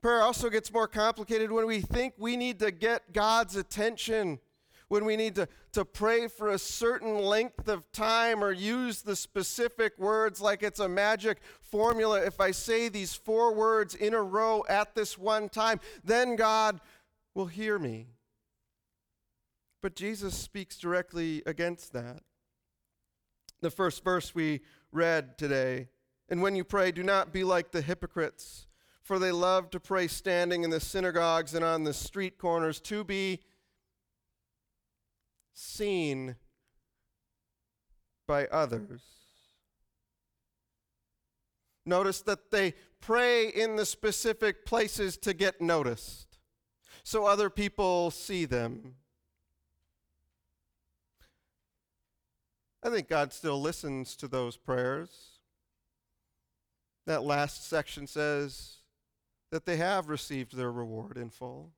Prayer 0.06 0.22
also 0.22 0.52
gets 0.52 0.72
more 0.72 0.88
complicated 0.88 1.52
when 1.52 1.66
we 1.66 1.82
think 1.82 2.14
we 2.20 2.38
need 2.38 2.60
to 2.60 2.70
get 2.70 3.12
God's 3.12 3.56
attention 3.56 4.38
when 4.88 5.04
we 5.04 5.18
need 5.18 5.34
to, 5.34 5.48
to 5.72 5.84
pray 5.84 6.28
for 6.28 6.50
a 6.50 6.60
certain 6.60 7.18
length 7.18 7.68
of 7.68 7.92
time 7.92 8.44
or 8.44 8.52
use 8.52 9.02
the 9.02 9.16
specific 9.16 9.98
words 9.98 10.40
like 10.40 10.62
it's 10.62 10.80
a 10.80 10.88
magic 10.88 11.40
formula. 11.60 12.24
If 12.24 12.40
I 12.40 12.52
say 12.52 12.88
these 12.88 13.16
four 13.16 13.56
words 13.56 13.96
in 13.96 14.14
a 14.14 14.22
row 14.22 14.64
at 14.70 14.94
this 14.94 15.18
one 15.18 15.50
time, 15.50 15.80
then 16.04 16.36
God 16.36 16.82
will 17.34 17.48
hear 17.48 17.80
me. 17.80 18.10
But 19.82 19.96
Jesus 19.96 20.38
speaks 20.38 20.78
directly 20.78 21.42
against 21.48 21.94
that. 21.94 22.22
The 23.62 23.72
first 23.72 24.04
verse 24.04 24.36
we 24.36 24.62
read 24.92 25.40
today 25.40 25.88
and 26.30 26.44
when 26.44 26.56
you 26.56 26.64
pray, 26.64 26.92
do 26.92 27.02
not 27.02 27.34
be 27.34 27.44
like 27.44 27.72
the 27.72 27.82
hypocrites, 27.82 28.68
for 29.06 29.20
they 29.20 29.32
love 29.32 29.70
to 29.70 29.80
pray 29.80 30.08
standing 30.08 30.64
in 30.64 30.72
the 30.72 30.80
synagogues 30.80 31.54
and 31.54 31.64
on 31.64 31.84
the 31.84 31.94
street 31.94 32.40
corners 32.40 32.80
to 32.80 33.04
be 33.04 33.40
seen 35.54 36.36
by 38.28 38.48
others. 38.48 39.04
Notice 41.86 42.24
that 42.24 42.50
they 42.50 42.74
pray 43.00 43.48
in 43.48 43.76
the 43.76 43.86
specific 43.86 44.66
places 44.66 45.18
to 45.18 45.36
get 45.36 45.62
noticed 45.62 46.40
so 47.04 47.28
other 47.28 47.52
people 47.52 48.10
see 48.10 48.46
them. 48.46 48.96
I 52.82 52.90
think 52.90 53.08
God 53.08 53.32
still 53.32 53.62
listens 53.62 54.16
to 54.16 54.28
those 54.28 54.58
prayers. 54.58 55.10
That 57.06 57.22
last 57.22 57.70
section 57.70 58.08
says 58.08 58.78
that 59.52 59.66
they 59.66 59.78
have 59.78 60.10
received 60.10 60.56
their 60.56 60.72
reward 60.72 61.18
in 61.18 61.30
full. 61.30 61.72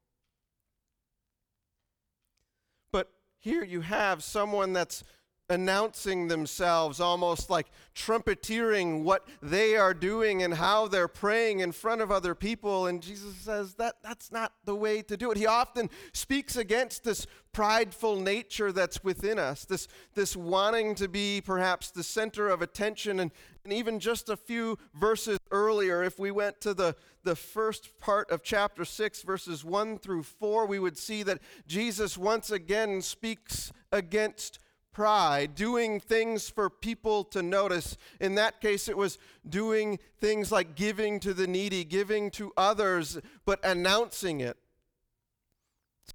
But 2.92 3.12
here 3.38 3.64
you 3.64 3.82
have 3.82 4.24
someone 4.24 4.74
that's 4.74 5.04
announcing 5.50 6.28
themselves, 6.28 7.00
almost 7.00 7.50
like 7.50 7.68
trumpeteering 7.96 9.04
what 9.04 9.26
they 9.42 9.78
are 9.78 9.94
doing 9.94 10.44
and 10.44 10.54
how 10.54 10.88
they're 10.88 11.08
praying 11.08 11.62
in 11.62 11.72
front 11.72 12.02
of 12.02 12.12
other 12.12 12.36
people. 12.36 12.88
And 12.88 13.02
Jesus 13.02 13.36
says 13.36 13.76
that 13.76 13.96
that's 14.04 14.32
not 14.32 14.52
the 14.66 14.76
way 14.76 15.02
to 15.04 15.16
do 15.16 15.32
it. 15.32 15.38
He 15.38 15.46
often 15.46 15.90
speaks 16.12 16.58
against 16.58 17.04
this 17.06 17.28
prideful 17.54 18.20
nature 18.20 18.72
that's 18.74 19.04
within 19.04 19.40
us, 19.40 19.64
this, 19.64 19.88
this 20.16 20.36
wanting 20.36 20.96
to 20.96 21.08
be 21.08 21.42
perhaps 21.42 21.92
the 21.92 22.04
center 22.04 22.50
of 22.50 22.62
attention. 22.62 23.22
And, 23.22 23.32
and 23.64 23.72
even 23.72 24.00
just 24.00 24.30
a 24.30 24.36
few 24.36 24.78
verses 24.94 25.40
earlier, 25.50 26.04
if 26.04 26.20
we 26.20 26.30
went 26.30 26.60
to 26.62 26.74
the, 26.74 26.96
the 27.24 27.38
first 27.38 27.98
part 28.00 28.30
of 28.32 28.44
chapter 28.44 28.84
6, 28.84 29.22
verses 29.22 29.64
1 29.64 30.00
through 30.00 30.24
4, 30.24 30.66
we 30.66 30.78
would 30.78 30.98
see 30.98 31.24
that 31.24 31.40
Jesus 31.68 32.18
once 32.18 32.52
again 32.52 33.02
speaks 33.02 33.72
against 33.94 34.60
pride, 34.98 35.54
doing 35.54 36.00
things 36.00 36.50
for 36.50 36.72
people 36.72 37.24
to 37.24 37.44
notice. 37.44 37.98
In 38.20 38.34
that 38.34 38.60
case, 38.60 38.90
it 38.90 38.98
was 38.98 39.20
doing 39.48 40.00
things 40.20 40.52
like 40.52 40.74
giving 40.74 41.20
to 41.20 41.36
the 41.36 41.46
needy, 41.46 41.84
giving 41.84 42.32
to 42.32 42.52
others, 42.58 43.20
but 43.46 43.64
announcing 43.64 44.42
it. 44.42 44.58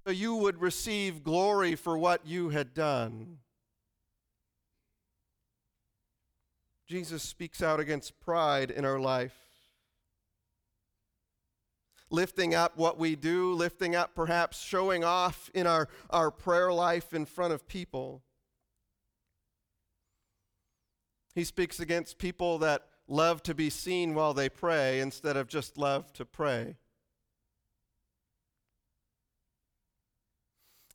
So 0.05 0.11
you 0.11 0.35
would 0.35 0.59
receive 0.59 1.23
glory 1.23 1.75
for 1.75 1.97
what 1.97 2.27
you 2.27 2.49
had 2.49 2.73
done. 2.73 3.37
Jesus 6.85 7.23
speaks 7.23 7.63
out 7.63 7.79
against 7.79 8.19
pride 8.19 8.69
in 8.69 8.83
our 8.83 8.99
life. 8.99 9.37
Lifting 12.09 12.53
up 12.53 12.75
what 12.75 12.99
we 12.99 13.15
do, 13.15 13.53
lifting 13.53 13.95
up 13.95 14.13
perhaps 14.13 14.61
showing 14.61 15.05
off 15.05 15.49
in 15.53 15.67
our, 15.67 15.87
our 16.09 16.29
prayer 16.29 16.73
life 16.73 17.13
in 17.13 17.23
front 17.23 17.53
of 17.53 17.65
people. 17.65 18.21
He 21.33 21.43
speaks 21.43 21.79
against 21.79 22.17
people 22.17 22.59
that 22.59 22.83
love 23.07 23.43
to 23.43 23.55
be 23.55 23.69
seen 23.69 24.13
while 24.13 24.33
they 24.33 24.49
pray 24.49 24.99
instead 24.99 25.35
of 25.35 25.47
just 25.47 25.77
love 25.77 26.13
to 26.13 26.25
pray. 26.25 26.77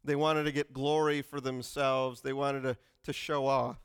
They 0.04 0.16
wanted 0.16 0.45
to 0.45 0.52
get 0.52 0.73
glory 0.73 1.23
for 1.23 1.40
themselves, 1.40 2.21
they 2.23 2.33
wanted 2.33 2.62
to, 2.62 2.76
to 3.04 3.12
show 3.12 3.47
off. 3.47 3.78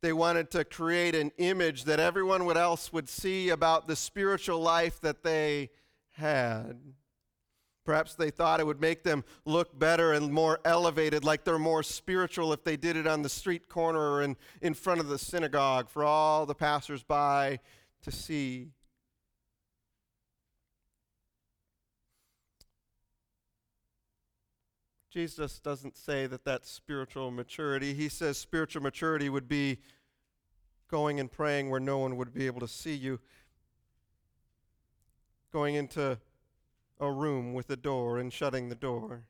They 0.00 0.12
wanted 0.12 0.50
to 0.52 0.64
create 0.64 1.14
an 1.14 1.32
image 1.38 1.84
that 1.84 1.98
everyone 1.98 2.56
else 2.56 2.92
would 2.92 3.08
see 3.08 3.48
about 3.48 3.88
the 3.88 3.96
spiritual 3.96 4.60
life 4.60 5.00
that 5.00 5.24
they 5.24 5.70
had. 6.12 6.78
Perhaps 7.88 8.16
they 8.16 8.30
thought 8.30 8.60
it 8.60 8.66
would 8.66 8.82
make 8.82 9.02
them 9.02 9.24
look 9.46 9.78
better 9.78 10.12
and 10.12 10.30
more 10.30 10.60
elevated, 10.66 11.24
like 11.24 11.42
they're 11.42 11.58
more 11.58 11.82
spiritual 11.82 12.52
if 12.52 12.62
they 12.62 12.76
did 12.76 12.96
it 12.98 13.06
on 13.06 13.22
the 13.22 13.30
street 13.30 13.66
corner 13.66 14.12
or 14.12 14.22
in, 14.22 14.36
in 14.60 14.74
front 14.74 15.00
of 15.00 15.08
the 15.08 15.16
synagogue 15.16 15.88
for 15.88 16.04
all 16.04 16.44
the 16.44 16.54
passersby 16.54 17.58
to 18.02 18.10
see. 18.10 18.68
Jesus 25.10 25.58
doesn't 25.58 25.96
say 25.96 26.26
that 26.26 26.44
that's 26.44 26.70
spiritual 26.70 27.30
maturity. 27.30 27.94
He 27.94 28.10
says 28.10 28.36
spiritual 28.36 28.82
maturity 28.82 29.30
would 29.30 29.48
be 29.48 29.78
going 30.90 31.20
and 31.20 31.32
praying 31.32 31.70
where 31.70 31.80
no 31.80 31.96
one 31.96 32.18
would 32.18 32.34
be 32.34 32.44
able 32.44 32.60
to 32.60 32.68
see 32.68 32.94
you, 32.94 33.18
going 35.50 35.74
into 35.74 36.18
a 37.00 37.10
room 37.10 37.54
with 37.54 37.70
a 37.70 37.76
door 37.76 38.18
and 38.18 38.32
shutting 38.32 38.68
the 38.68 38.74
door. 38.74 39.22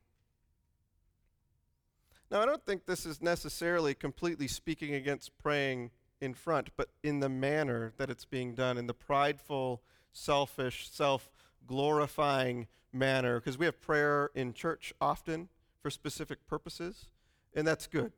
Now, 2.30 2.42
I 2.42 2.46
don't 2.46 2.64
think 2.64 2.84
this 2.84 3.06
is 3.06 3.22
necessarily 3.22 3.94
completely 3.94 4.48
speaking 4.48 4.94
against 4.94 5.36
praying 5.38 5.90
in 6.20 6.34
front, 6.34 6.70
but 6.76 6.88
in 7.02 7.20
the 7.20 7.28
manner 7.28 7.92
that 7.96 8.10
it's 8.10 8.24
being 8.24 8.54
done, 8.54 8.76
in 8.76 8.86
the 8.86 8.94
prideful, 8.94 9.82
selfish, 10.12 10.90
self 10.90 11.30
glorifying 11.66 12.66
manner. 12.92 13.40
Because 13.40 13.56
we 13.56 13.66
have 13.66 13.80
prayer 13.80 14.30
in 14.34 14.52
church 14.52 14.92
often 15.00 15.48
for 15.80 15.90
specific 15.90 16.46
purposes, 16.46 17.06
and 17.54 17.66
that's 17.66 17.86
good. 17.86 18.12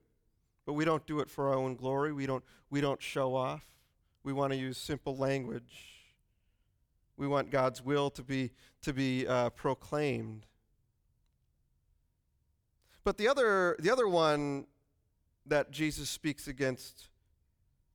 But 0.67 0.73
we 0.73 0.85
don't 0.85 1.07
do 1.07 1.21
it 1.21 1.31
for 1.31 1.49
our 1.49 1.55
own 1.55 1.77
glory. 1.77 2.13
We 2.13 2.27
don't, 2.27 2.45
we 2.69 2.81
don't 2.81 3.03
show 3.03 3.35
off. 3.35 3.65
We 4.23 4.33
want 4.33 4.53
to 4.53 4.59
use 4.59 4.77
simple 4.77 5.17
language. 5.17 6.00
We 7.21 7.29
want 7.29 7.51
God's 7.51 7.85
will 7.85 8.09
to 8.13 8.23
be, 8.23 8.51
to 8.81 8.95
be 8.95 9.27
uh, 9.29 9.51
proclaimed. 9.51 10.47
But 13.05 13.19
the 13.19 13.29
other, 13.29 13.77
the 13.79 13.91
other 13.91 14.09
one 14.09 14.65
that 15.45 15.71
Jesus 15.71 16.09
speaks 16.09 16.49
against 16.49 17.11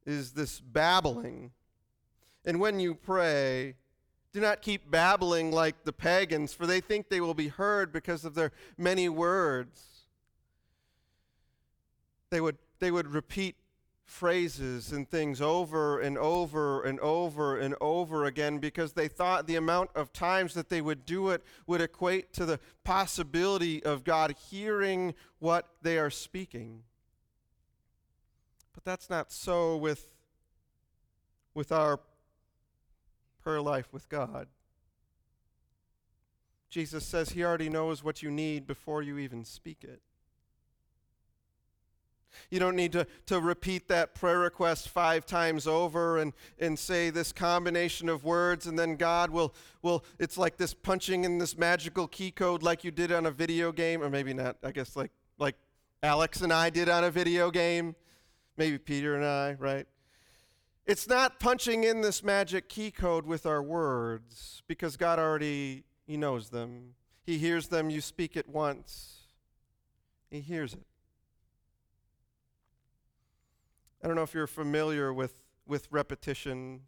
is 0.06 0.34
this 0.34 0.60
babbling. 0.60 1.54
And 2.46 2.60
when 2.60 2.80
you 2.80 2.94
pray, 2.94 3.74
do 4.32 4.40
not 4.42 4.62
keep 4.62 4.92
babbling 4.92 5.52
like 5.52 5.86
the 5.86 5.94
pagans, 5.94 6.54
for 6.54 6.68
they 6.68 6.80
think 6.80 7.10
they 7.10 7.20
will 7.20 7.34
be 7.34 7.48
heard 7.48 7.92
because 7.92 8.26
of 8.26 8.36
their 8.36 8.52
many 8.78 9.10
words. 9.10 9.82
They 12.30 12.42
would, 12.42 12.58
they 12.78 12.92
would 12.92 13.08
repeat 13.08 13.56
phrases 14.06 14.92
and 14.92 15.10
things 15.10 15.42
over 15.42 16.00
and 16.00 16.18
over 16.18 16.84
and 16.84 17.00
over 17.00 17.58
and 17.58 17.76
over 17.82 18.26
again 18.26 18.60
because 18.60 18.94
they 18.94 19.08
thought 19.08 19.48
the 19.48 19.56
amount 19.56 19.90
of 19.96 20.14
times 20.14 20.54
that 20.54 20.70
they 20.70 20.80
would 20.80 21.06
do 21.06 21.30
it 21.30 21.44
would 21.66 21.82
equate 21.82 22.32
to 22.32 22.46
the 22.46 22.60
possibility 22.84 23.84
of 23.84 24.04
God 24.04 24.36
hearing 24.50 25.16
what 25.40 25.68
they 25.82 25.98
are 25.98 26.12
speaking. 26.12 26.84
But 28.74 28.86
that's 28.86 29.10
not 29.10 29.32
so 29.32 29.76
with, 29.76 30.08
with 31.56 31.72
our 31.72 32.00
prayer 33.42 33.62
life 33.62 33.92
with 33.92 34.08
God. 34.08 34.48
Jesus 36.70 37.06
says 37.06 37.30
he 37.30 37.44
already 37.44 37.70
knows 37.70 38.04
what 38.04 38.22
you 38.22 38.30
need 38.30 38.68
before 38.68 39.02
you 39.02 39.18
even 39.18 39.46
speak 39.46 39.84
it. 39.84 40.02
You 42.50 42.60
don't 42.60 42.76
need 42.76 42.92
to, 42.94 43.08
to 43.28 43.40
repeat 43.40 43.88
that 43.88 44.16
prayer 44.16 44.40
request 44.40 44.90
five 44.90 45.26
times 45.26 45.68
over 45.68 46.18
and, 46.18 46.34
and 46.60 46.78
say 46.78 47.10
this 47.10 47.32
combination 47.32 48.10
of 48.10 48.24
words, 48.24 48.68
and 48.68 48.78
then 48.78 48.96
God 48.96 49.30
will, 49.30 49.54
will, 49.82 50.04
it's 50.20 50.38
like 50.38 50.58
this 50.58 50.74
punching 50.74 51.24
in 51.24 51.38
this 51.38 51.58
magical 51.58 52.08
key 52.08 52.32
code 52.32 52.64
like 52.64 52.84
you 52.84 52.92
did 52.92 53.12
on 53.12 53.26
a 53.26 53.32
video 53.32 53.72
game, 53.72 54.02
or 54.02 54.10
maybe 54.10 54.34
not, 54.34 54.58
I 54.64 54.72
guess 54.72 54.96
like, 54.96 55.12
like 55.38 55.56
Alex 56.04 56.42
and 56.42 56.54
I 56.54 56.70
did 56.70 56.90
on 56.90 57.04
a 57.04 57.12
video 57.12 57.52
game, 57.52 57.96
maybe 58.58 58.78
Peter 58.78 59.16
and 59.16 59.26
I, 59.26 59.54
right? 59.60 59.88
It's 60.86 61.08
not 61.08 61.40
punching 61.40 61.84
in 61.84 62.02
this 62.02 62.24
magic 62.24 62.70
key 62.70 62.92
code 62.92 63.26
with 63.26 63.48
our 63.48 63.64
words 63.64 64.62
because 64.68 64.98
God 64.98 65.18
already 65.18 65.84
he 66.06 66.18
knows 66.18 66.50
them. 66.50 66.94
He 67.26 67.38
hears 67.38 67.68
them, 67.68 67.90
you 67.90 68.02
speak 68.02 68.38
it 68.38 68.48
once. 68.48 69.24
He 70.30 70.42
hears 70.42 70.74
it. 70.74 70.86
I 74.04 74.08
don't 74.08 74.16
know 74.16 74.24
if 74.24 74.34
you're 74.34 74.48
familiar 74.48 75.14
with, 75.14 75.34
with 75.66 75.88
repetition. 75.92 76.82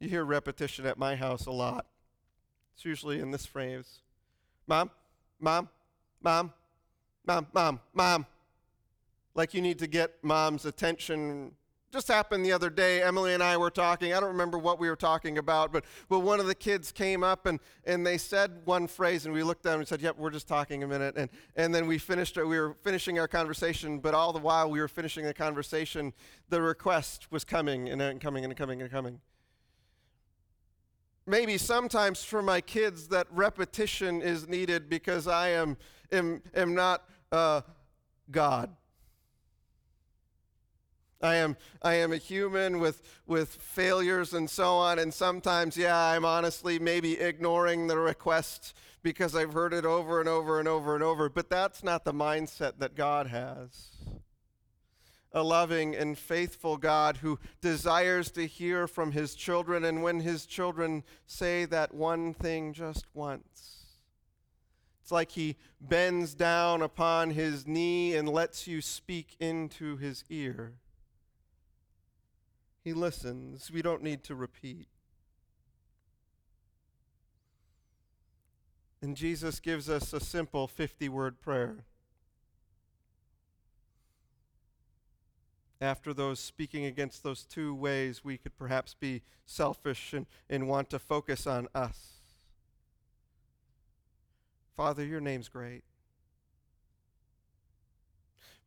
You 0.00 0.08
hear 0.08 0.24
repetition 0.24 0.86
at 0.86 0.98
my 0.98 1.16
house 1.16 1.46
a 1.46 1.50
lot. 1.50 1.86
It's 2.74 2.84
usually 2.84 3.18
in 3.18 3.30
this 3.30 3.46
phrase 3.46 4.00
Mom, 4.66 4.90
Mom, 5.40 5.68
Mom, 6.22 6.52
Mom, 7.26 7.46
Mom, 7.52 7.80
Mom. 7.92 8.26
Like 9.34 9.54
you 9.54 9.60
need 9.60 9.78
to 9.80 9.86
get 9.86 10.22
mom's 10.22 10.64
attention 10.64 11.52
just 11.92 12.08
happened 12.08 12.44
the 12.44 12.52
other 12.52 12.70
day. 12.70 13.02
Emily 13.02 13.34
and 13.34 13.42
I 13.42 13.56
were 13.56 13.70
talking. 13.70 14.12
I 14.12 14.20
don't 14.20 14.30
remember 14.30 14.58
what 14.58 14.78
we 14.78 14.88
were 14.88 14.96
talking 14.96 15.38
about, 15.38 15.72
but, 15.72 15.84
but 16.08 16.20
one 16.20 16.38
of 16.38 16.46
the 16.46 16.54
kids 16.54 16.92
came 16.92 17.24
up 17.24 17.46
and, 17.46 17.60
and 17.84 18.06
they 18.06 18.18
said 18.18 18.60
one 18.64 18.86
phrase, 18.86 19.24
and 19.24 19.34
we 19.34 19.42
looked 19.42 19.64
at 19.64 19.70
them 19.70 19.80
and 19.80 19.88
said, 19.88 20.02
Yep, 20.02 20.18
we're 20.18 20.30
just 20.30 20.48
talking 20.48 20.82
a 20.82 20.86
minute. 20.86 21.16
And, 21.16 21.30
and 21.56 21.74
then 21.74 21.86
we 21.86 21.98
finished, 21.98 22.36
we 22.36 22.44
were 22.44 22.76
finishing 22.82 23.18
our 23.18 23.28
conversation, 23.28 23.98
but 23.98 24.14
all 24.14 24.32
the 24.32 24.38
while 24.38 24.70
we 24.70 24.80
were 24.80 24.88
finishing 24.88 25.24
the 25.24 25.34
conversation, 25.34 26.12
the 26.48 26.60
request 26.60 27.30
was 27.30 27.44
coming 27.44 27.88
and 27.88 28.20
coming 28.20 28.44
and 28.44 28.56
coming 28.56 28.82
and 28.82 28.90
coming. 28.90 29.20
Maybe 31.26 31.58
sometimes 31.58 32.24
for 32.24 32.42
my 32.42 32.60
kids 32.60 33.08
that 33.08 33.26
repetition 33.30 34.22
is 34.22 34.48
needed 34.48 34.88
because 34.88 35.26
I 35.26 35.50
am, 35.50 35.76
am, 36.10 36.42
am 36.54 36.74
not 36.74 37.04
uh, 37.30 37.60
God. 38.30 38.74
I 41.20 41.36
am, 41.36 41.56
I 41.82 41.94
am 41.94 42.12
a 42.12 42.16
human 42.16 42.78
with, 42.78 43.02
with 43.26 43.48
failures 43.48 44.34
and 44.34 44.48
so 44.48 44.76
on. 44.76 44.98
And 44.98 45.12
sometimes, 45.12 45.76
yeah, 45.76 45.96
I'm 45.96 46.24
honestly 46.24 46.78
maybe 46.78 47.18
ignoring 47.18 47.88
the 47.88 47.98
request 47.98 48.74
because 49.02 49.34
I've 49.34 49.52
heard 49.52 49.72
it 49.72 49.84
over 49.84 50.20
and 50.20 50.28
over 50.28 50.58
and 50.60 50.68
over 50.68 50.94
and 50.94 51.02
over. 51.02 51.28
But 51.28 51.50
that's 51.50 51.82
not 51.82 52.04
the 52.04 52.12
mindset 52.12 52.78
that 52.78 52.94
God 52.94 53.26
has. 53.26 53.88
A 55.32 55.42
loving 55.42 55.94
and 55.94 56.16
faithful 56.16 56.76
God 56.76 57.18
who 57.18 57.38
desires 57.60 58.30
to 58.32 58.46
hear 58.46 58.86
from 58.86 59.12
his 59.12 59.34
children. 59.34 59.84
And 59.84 60.02
when 60.02 60.20
his 60.20 60.46
children 60.46 61.02
say 61.26 61.64
that 61.66 61.92
one 61.92 62.32
thing 62.32 62.72
just 62.72 63.06
once, 63.12 63.86
it's 65.02 65.12
like 65.12 65.32
he 65.32 65.56
bends 65.80 66.34
down 66.34 66.80
upon 66.80 67.30
his 67.30 67.66
knee 67.66 68.14
and 68.14 68.28
lets 68.28 68.66
you 68.66 68.80
speak 68.80 69.36
into 69.40 69.96
his 69.96 70.24
ear. 70.30 70.74
He 72.88 72.94
listens. 72.94 73.70
We 73.70 73.82
don't 73.82 74.02
need 74.02 74.24
to 74.24 74.34
repeat. 74.34 74.88
And 79.02 79.14
Jesus 79.14 79.60
gives 79.60 79.90
us 79.90 80.14
a 80.14 80.20
simple 80.20 80.66
50 80.66 81.10
word 81.10 81.38
prayer. 81.38 81.84
After 85.82 86.14
those 86.14 86.40
speaking 86.40 86.86
against 86.86 87.22
those 87.22 87.44
two 87.44 87.74
ways, 87.74 88.24
we 88.24 88.38
could 88.38 88.56
perhaps 88.56 88.94
be 88.94 89.20
selfish 89.44 90.14
and, 90.14 90.24
and 90.48 90.66
want 90.66 90.88
to 90.88 90.98
focus 90.98 91.46
on 91.46 91.68
us. 91.74 92.22
Father, 94.74 95.04
your 95.04 95.20
name's 95.20 95.50
great. 95.50 95.84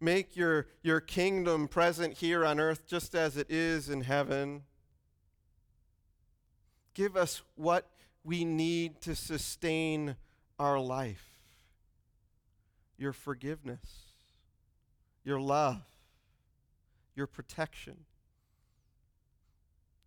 Make 0.03 0.35
your, 0.35 0.65
your 0.81 0.99
kingdom 0.99 1.67
present 1.67 2.15
here 2.15 2.43
on 2.43 2.59
earth 2.59 2.87
just 2.87 3.13
as 3.13 3.37
it 3.37 3.51
is 3.51 3.87
in 3.87 4.01
heaven. 4.01 4.63
Give 6.95 7.15
us 7.15 7.43
what 7.55 7.87
we 8.23 8.43
need 8.43 8.99
to 9.01 9.15
sustain 9.15 10.15
our 10.59 10.79
life 10.79 11.27
your 12.97 13.13
forgiveness, 13.13 14.11
your 15.23 15.39
love, 15.39 15.81
your 17.15 17.25
protection, 17.25 18.05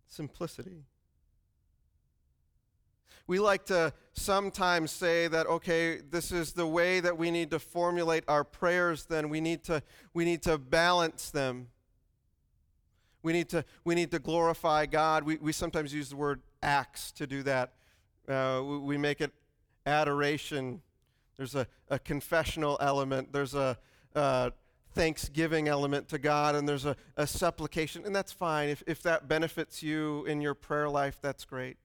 simplicity. 0.07 0.85
We 3.27 3.39
like 3.39 3.65
to 3.65 3.91
sometimes 4.13 4.91
say 4.91 5.27
that, 5.27 5.47
okay, 5.47 5.99
this 6.09 6.31
is 6.31 6.53
the 6.53 6.67
way 6.67 6.99
that 6.99 7.17
we 7.17 7.31
need 7.31 7.49
to 7.51 7.59
formulate 7.59 8.23
our 8.27 8.43
prayers, 8.43 9.05
then 9.05 9.29
we 9.29 9.41
need 9.41 9.63
to, 9.63 9.81
we 10.13 10.25
need 10.25 10.43
to 10.43 10.57
balance 10.57 11.31
them. 11.31 11.67
We 13.23 13.33
need 13.33 13.49
to, 13.49 13.65
we 13.83 13.95
need 13.95 14.11
to 14.11 14.19
glorify 14.19 14.85
God. 14.85 15.23
We, 15.23 15.37
we 15.37 15.51
sometimes 15.51 15.91
use 15.93 16.09
the 16.09 16.15
word 16.15 16.41
acts 16.61 17.11
to 17.13 17.25
do 17.25 17.41
that. 17.43 17.73
Uh, 18.29 18.61
we, 18.63 18.77
we, 18.77 18.97
make 18.97 19.21
it 19.21 19.31
adoration. 19.87 20.81
There's 21.35 21.55
a, 21.55 21.65
a 21.89 21.97
confessional 21.97 22.77
element. 22.79 23.33
There's 23.33 23.55
a, 23.55 23.77
uh, 24.15 24.51
thanksgiving 24.95 25.67
element 25.67 26.07
to 26.07 26.17
God 26.17 26.55
and 26.55 26.67
there's 26.67 26.85
a, 26.85 26.95
a 27.17 27.27
supplication, 27.27 28.05
and 28.05 28.15
that's 28.15 28.31
fine. 28.31 28.69
If, 28.69 28.81
if 28.87 29.03
that 29.03 29.27
benefits 29.27 29.83
you 29.83 30.25
in 30.25 30.39
your 30.39 30.53
prayer 30.53 30.89
life, 30.89 31.19
that's 31.21 31.43
great. 31.43 31.77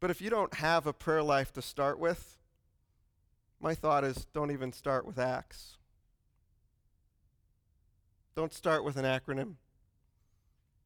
But 0.00 0.10
if 0.10 0.22
you 0.22 0.30
don't 0.30 0.54
have 0.54 0.86
a 0.86 0.94
prayer 0.94 1.22
life 1.22 1.52
to 1.52 1.62
start 1.62 1.98
with, 1.98 2.38
my 3.60 3.74
thought 3.74 4.02
is 4.02 4.26
don't 4.32 4.50
even 4.50 4.72
start 4.72 5.06
with 5.06 5.18
Acts. 5.18 5.76
Don't 8.34 8.54
start 8.54 8.82
with 8.82 8.96
an 8.96 9.04
acronym. 9.04 9.56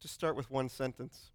Just 0.01 0.15
start 0.15 0.35
with 0.35 0.51
one 0.51 0.69
sentence. 0.69 1.31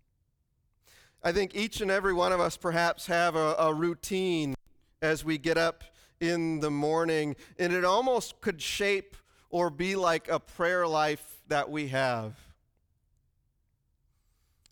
I 1.23 1.31
think 1.31 1.55
each 1.55 1.79
and 1.79 1.89
every 1.89 2.13
one 2.13 2.33
of 2.33 2.41
us 2.41 2.57
perhaps 2.57 3.07
have 3.07 3.35
a, 3.35 3.55
a 3.57 3.73
routine 3.73 4.55
as 5.01 5.23
we 5.23 5.37
get 5.37 5.57
up 5.57 5.83
in 6.19 6.59
the 6.59 6.69
morning, 6.69 7.37
and 7.57 7.71
it 7.71 7.85
almost 7.85 8.41
could 8.41 8.61
shape 8.61 9.15
or 9.49 9.69
be 9.69 9.95
like 9.95 10.27
a 10.27 10.39
prayer 10.39 10.85
life 10.85 11.39
that 11.47 11.69
we 11.69 11.87
have. 11.87 12.35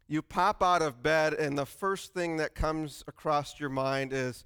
You 0.08 0.22
pop 0.22 0.64
out 0.64 0.82
of 0.82 1.04
bed, 1.04 1.34
and 1.34 1.58
the 1.58 1.66
first 1.66 2.14
thing 2.14 2.38
that 2.38 2.56
comes 2.56 3.04
across 3.08 3.60
your 3.60 3.70
mind 3.70 4.14
is, 4.14 4.46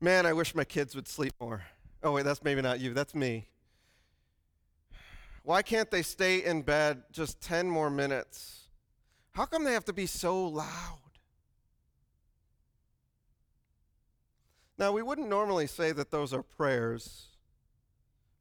man, 0.00 0.24
I 0.24 0.32
wish 0.32 0.54
my 0.54 0.64
kids 0.64 0.94
would 0.94 1.06
sleep 1.06 1.34
more. 1.40 1.62
Oh, 2.02 2.12
wait, 2.12 2.24
that's 2.24 2.42
maybe 2.42 2.62
not 2.62 2.80
you, 2.80 2.94
that's 2.94 3.14
me. 3.14 3.48
Why 5.42 5.62
can't 5.62 5.90
they 5.90 6.02
stay 6.02 6.44
in 6.44 6.62
bed 6.62 7.02
just 7.12 7.40
10 7.42 7.68
more 7.68 7.90
minutes? 7.90 8.68
How 9.32 9.44
come 9.44 9.64
they 9.64 9.72
have 9.72 9.84
to 9.86 9.92
be 9.92 10.06
so 10.06 10.46
loud? 10.46 10.98
Now, 14.78 14.92
we 14.92 15.02
wouldn't 15.02 15.28
normally 15.28 15.66
say 15.66 15.92
that 15.92 16.10
those 16.10 16.32
are 16.32 16.42
prayers, 16.42 17.26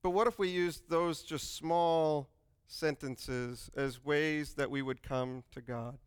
but 0.01 0.11
what 0.11 0.27
if 0.27 0.39
we 0.39 0.49
used 0.49 0.89
those 0.89 1.23
just 1.23 1.55
small 1.55 2.29
sentences 2.67 3.71
as 3.75 4.05
ways 4.05 4.53
that 4.53 4.69
we 4.69 4.81
would 4.81 5.01
come 5.01 5.43
to 5.51 5.61
God? 5.61 5.97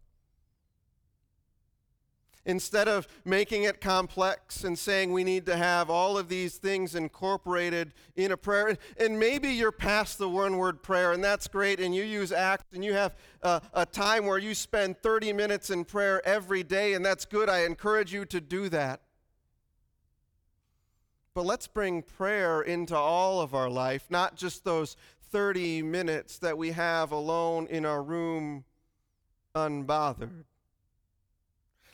Instead 2.47 2.89
of 2.89 3.07
making 3.25 3.65
it 3.65 3.81
complex 3.81 4.65
and 4.65 4.79
saying 4.79 5.13
we 5.13 5.23
need 5.23 5.45
to 5.45 5.57
have 5.57 5.91
all 5.91 6.17
of 6.17 6.29
these 6.29 6.57
things 6.57 6.95
incorporated 6.95 7.93
in 8.17 8.33
a 8.33 8.37
prayer, 8.37 8.79
and 8.99 9.19
maybe 9.19 9.49
you're 9.49 9.71
past 9.71 10.17
the 10.17 10.29
one 10.29 10.57
word 10.57 10.83
prayer, 10.83 11.13
and 11.13 11.23
that's 11.23 11.49
great, 11.49 11.81
and 11.81 11.95
you 11.95 12.03
use 12.03 12.33
ACTS, 12.33 12.65
and 12.73 12.83
you 12.83 12.95
have 12.95 13.15
a, 13.43 13.61
a 13.75 13.85
time 13.85 14.25
where 14.25 14.39
you 14.39 14.55
spend 14.55 14.97
30 15.03 15.35
minutes 15.35 15.69
in 15.69 15.85
prayer 15.85 16.27
every 16.27 16.63
day, 16.63 16.95
and 16.95 17.05
that's 17.05 17.27
good. 17.27 17.51
I 17.51 17.65
encourage 17.65 18.13
you 18.13 18.25
to 18.27 18.41
do 18.41 18.71
that. 18.71 19.03
But 21.35 21.45
let's 21.45 21.69
bring 21.69 22.03
prayer 22.03 22.63
into 22.63 22.97
all 22.97 23.41
of 23.41 23.55
our 23.55 23.71
life, 23.71 24.07
not 24.11 24.35
just 24.35 24.65
those 24.65 24.97
30 25.31 25.83
minutes 25.83 26.39
that 26.39 26.59
we 26.59 26.73
have 26.73 27.13
alone 27.13 27.67
in 27.69 27.87
our 27.87 28.03
room 28.03 28.65
unbothered. 29.55 30.45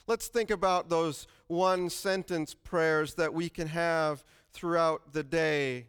Let's 0.09 0.29
think 0.29 0.53
about 0.53 0.89
those 0.89 1.27
one 1.49 1.91
sentence 1.91 2.55
prayers 2.55 3.15
that 3.15 3.35
we 3.35 3.49
can 3.49 3.67
have 3.67 4.23
throughout 4.53 5.13
the 5.13 5.25
day. 5.25 5.89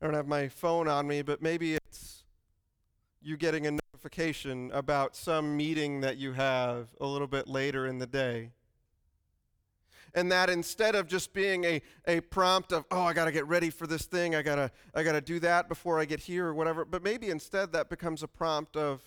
I 0.00 0.06
don't 0.06 0.14
have 0.14 0.26
my 0.26 0.48
phone 0.48 0.88
on 0.88 1.06
me, 1.06 1.22
but 1.22 1.40
maybe 1.40 1.74
it's 1.74 2.24
you 3.20 3.36
getting 3.36 3.68
a 3.68 3.70
notification 3.70 4.72
about 4.72 5.14
some 5.14 5.56
meeting 5.56 6.00
that 6.00 6.16
you 6.16 6.32
have 6.32 6.88
a 7.00 7.06
little 7.06 7.28
bit 7.28 7.46
later 7.46 7.86
in 7.86 8.00
the 8.00 8.08
day. 8.08 8.50
And 10.12 10.30
that 10.32 10.50
instead 10.50 10.96
of 10.96 11.06
just 11.06 11.32
being 11.32 11.64
a, 11.64 11.80
a 12.08 12.20
prompt 12.20 12.72
of, 12.72 12.84
oh, 12.90 13.02
I 13.02 13.12
got 13.12 13.26
to 13.26 13.32
get 13.32 13.46
ready 13.46 13.70
for 13.70 13.86
this 13.86 14.04
thing, 14.04 14.34
I 14.34 14.42
got 14.42 14.56
to 14.56 14.70
I 14.94 15.04
gotta 15.04 15.20
do 15.20 15.38
that 15.40 15.68
before 15.68 16.00
I 16.00 16.04
get 16.04 16.18
here 16.18 16.48
or 16.48 16.54
whatever, 16.54 16.84
but 16.84 17.04
maybe 17.04 17.30
instead 17.30 17.72
that 17.72 17.88
becomes 17.88 18.24
a 18.24 18.28
prompt 18.28 18.76
of, 18.76 19.00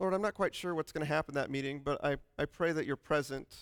Lord, 0.00 0.14
I'm 0.14 0.22
not 0.22 0.32
quite 0.32 0.54
sure 0.54 0.74
what's 0.74 0.92
going 0.92 1.06
to 1.06 1.12
happen 1.12 1.34
that 1.34 1.50
meeting, 1.50 1.82
but 1.84 2.02
I, 2.02 2.16
I 2.38 2.46
pray 2.46 2.72
that 2.72 2.86
you're 2.86 2.96
present 2.96 3.54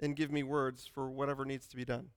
and 0.00 0.16
give 0.16 0.32
me 0.32 0.42
words 0.42 0.84
for 0.92 1.08
whatever 1.08 1.44
needs 1.44 1.68
to 1.68 1.76
be 1.76 1.84
done. 1.84 2.08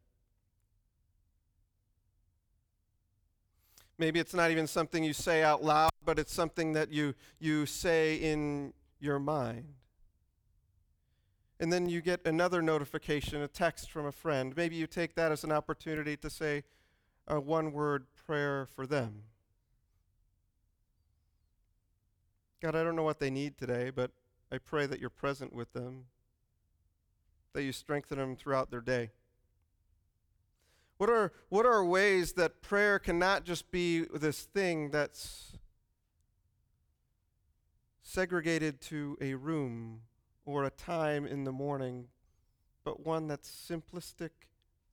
Maybe 4.00 4.20
it's 4.20 4.34
not 4.34 4.50
even 4.50 4.66
something 4.66 5.04
you 5.04 5.14
say 5.14 5.44
out 5.44 5.64
loud, 5.64 5.92
but 6.04 6.18
it's 6.18 6.34
something 6.34 6.74
that 6.74 6.92
you, 6.92 7.14
you 7.40 7.68
say 7.68 8.16
in 8.16 8.74
your 9.00 9.20
mind. 9.20 9.76
And 11.60 11.72
then 11.72 11.88
you 11.88 12.02
get 12.02 12.26
another 12.26 12.64
notification, 12.64 13.44
a 13.44 13.48
text 13.48 13.92
from 13.92 14.08
a 14.08 14.12
friend. 14.12 14.52
Maybe 14.58 14.76
you 14.76 14.88
take 14.88 15.14
that 15.14 15.32
as 15.32 15.44
an 15.44 15.52
opportunity 15.52 16.18
to 16.18 16.30
say 16.30 16.64
a 17.28 17.40
one 17.40 17.72
word 17.72 18.08
prayer 18.26 18.66
for 18.66 18.88
them. 18.88 19.22
God, 22.64 22.78
I 22.78 22.84
don't 22.86 22.96
know 22.96 23.04
what 23.04 23.20
they 23.20 23.30
need 23.30 23.58
today, 23.58 23.90
but 23.90 24.12
I 24.50 24.58
pray 24.58 24.86
that 24.86 25.02
you're 25.02 25.10
present 25.10 25.52
with 25.52 25.74
them, 25.74 26.06
that 27.52 27.64
you 27.64 27.74
strengthen 27.74 28.18
them 28.18 28.38
throughout 28.38 28.72
their 28.72 28.80
day. 28.80 29.10
What 30.96 31.10
are, 31.10 31.34
what 31.50 31.66
are 31.66 31.84
ways 31.84 32.32
that 32.34 32.62
prayer 32.62 33.00
cannot 33.00 33.44
just 33.44 33.70
be 33.70 34.06
this 34.14 34.44
thing 34.44 34.92
that's 34.92 35.58
segregated 38.02 38.80
to 38.84 39.18
a 39.20 39.34
room 39.34 40.04
or 40.46 40.64
a 40.64 40.70
time 40.70 41.26
in 41.26 41.44
the 41.44 41.52
morning, 41.52 42.06
but 42.86 43.06
one 43.06 43.28
that's 43.28 43.50
simplistic 43.50 44.30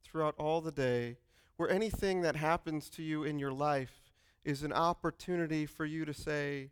throughout 0.02 0.35
all 0.38 0.61
the 0.61 0.72
day, 0.72 1.18
where 1.56 1.70
anything 1.70 2.22
that 2.22 2.35
happens 2.35 2.90
to 2.90 3.04
you 3.04 3.22
in 3.22 3.38
your 3.38 3.52
life 3.52 4.11
is 4.44 4.64
an 4.64 4.72
opportunity 4.72 5.66
for 5.66 5.85
you 5.85 6.04
to 6.04 6.12
say, 6.12 6.70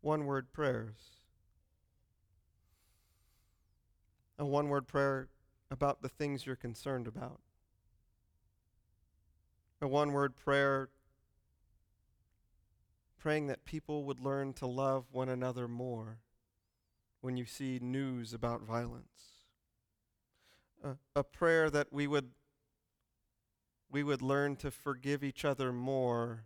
one 0.00 0.26
word 0.26 0.52
prayers. 0.52 0.96
A 4.38 4.44
one 4.44 4.68
word 4.68 4.86
prayer 4.88 5.28
about 5.70 6.02
the 6.02 6.08
things 6.08 6.46
you're 6.46 6.56
concerned 6.56 7.06
about. 7.06 7.40
A 9.82 9.88
one 9.88 10.12
word 10.12 10.36
prayer 10.36 10.88
praying 13.18 13.48
that 13.48 13.64
people 13.64 14.04
would 14.04 14.18
learn 14.18 14.52
to 14.54 14.66
love 14.66 15.04
one 15.12 15.28
another 15.28 15.68
more 15.68 16.18
when 17.20 17.36
you 17.36 17.44
see 17.44 17.78
news 17.80 18.32
about 18.32 18.62
violence. 18.62 19.44
A, 20.82 20.96
a 21.14 21.22
prayer 21.22 21.68
that 21.68 21.92
we 21.92 22.06
would 22.06 22.30
we 23.90 24.02
would 24.02 24.22
learn 24.22 24.56
to 24.56 24.70
forgive 24.70 25.22
each 25.22 25.44
other 25.44 25.72
more 25.72 26.44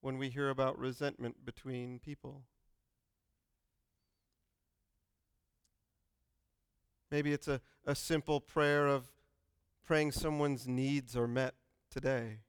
when 0.00 0.18
we 0.18 0.28
hear 0.28 0.50
about 0.50 0.78
resentment 0.78 1.44
between 1.44 1.98
people. 1.98 2.42
Maybe 7.10 7.32
it's 7.32 7.48
a, 7.48 7.60
a 7.86 7.94
simple 7.94 8.40
prayer 8.40 8.86
of 8.86 9.10
praying 9.86 10.12
someone's 10.12 10.68
needs 10.68 11.16
are 11.16 11.26
met 11.26 11.54
today. 11.90 12.40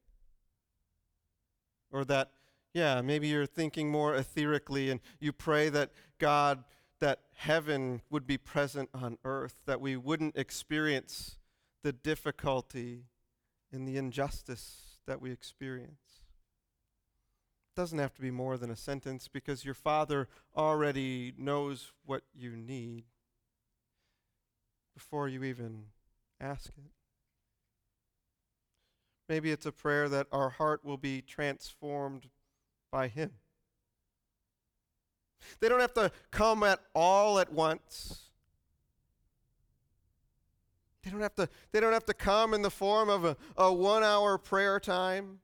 Or 1.92 2.04
that, 2.06 2.32
yeah, 2.74 3.02
maybe 3.02 3.30
you're 3.30 3.46
thinking 3.46 3.90
more 3.90 4.14
etherically 4.14 4.92
and 4.92 5.00
you 5.20 5.32
pray 5.32 5.70
that 5.70 5.92
God, 6.20 6.66
that 7.00 7.20
heaven 7.36 8.02
would 8.10 8.28
be 8.28 8.38
present 8.38 8.90
on 8.94 9.18
earth, 9.24 9.56
that 9.66 9.80
we 9.80 9.96
wouldn't 9.96 10.38
experience 10.38 11.38
the 11.82 11.94
difficulty 11.94 13.06
and 13.72 13.88
the 13.88 13.98
injustice 13.98 15.00
that 15.08 15.22
we 15.22 15.32
experience 15.32 16.09
doesn't 17.80 18.00
have 18.00 18.14
to 18.14 18.22
be 18.22 18.30
more 18.30 18.58
than 18.58 18.70
a 18.70 18.76
sentence 18.76 19.30
because 19.30 19.64
your 19.64 19.74
Father 19.74 20.28
already 20.54 21.34
knows 21.38 21.94
what 22.06 22.24
you 22.38 22.52
need 22.58 23.06
before 24.94 25.30
you 25.30 25.46
even 25.46 25.84
ask 26.42 26.68
it. 26.78 26.92
Maybe 29.30 29.50
it's 29.50 29.66
a 29.66 29.72
prayer 29.72 30.10
that 30.10 30.28
our 30.30 30.50
heart 30.50 30.84
will 30.84 30.98
be 30.98 31.22
transformed 31.22 32.28
by 32.92 33.08
Him. 33.08 33.32
They 35.62 35.70
don't 35.70 35.80
have 35.80 35.94
to 35.94 36.12
come 36.32 36.64
at 36.64 36.82
all 36.94 37.40
at 37.40 37.54
once. 37.54 38.24
They 41.02 41.12
don't 41.12 41.22
have 41.22 41.36
to, 41.36 41.48
they 41.72 41.80
don't 41.80 41.94
have 41.94 42.08
to 42.08 42.14
come 42.14 42.54
in 42.54 42.62
the 42.62 42.70
form 42.70 43.08
of 43.10 43.24
a, 43.24 43.38
a 43.56 43.72
one 43.72 44.04
hour 44.04 44.38
prayer 44.38 44.82
time 44.82 45.40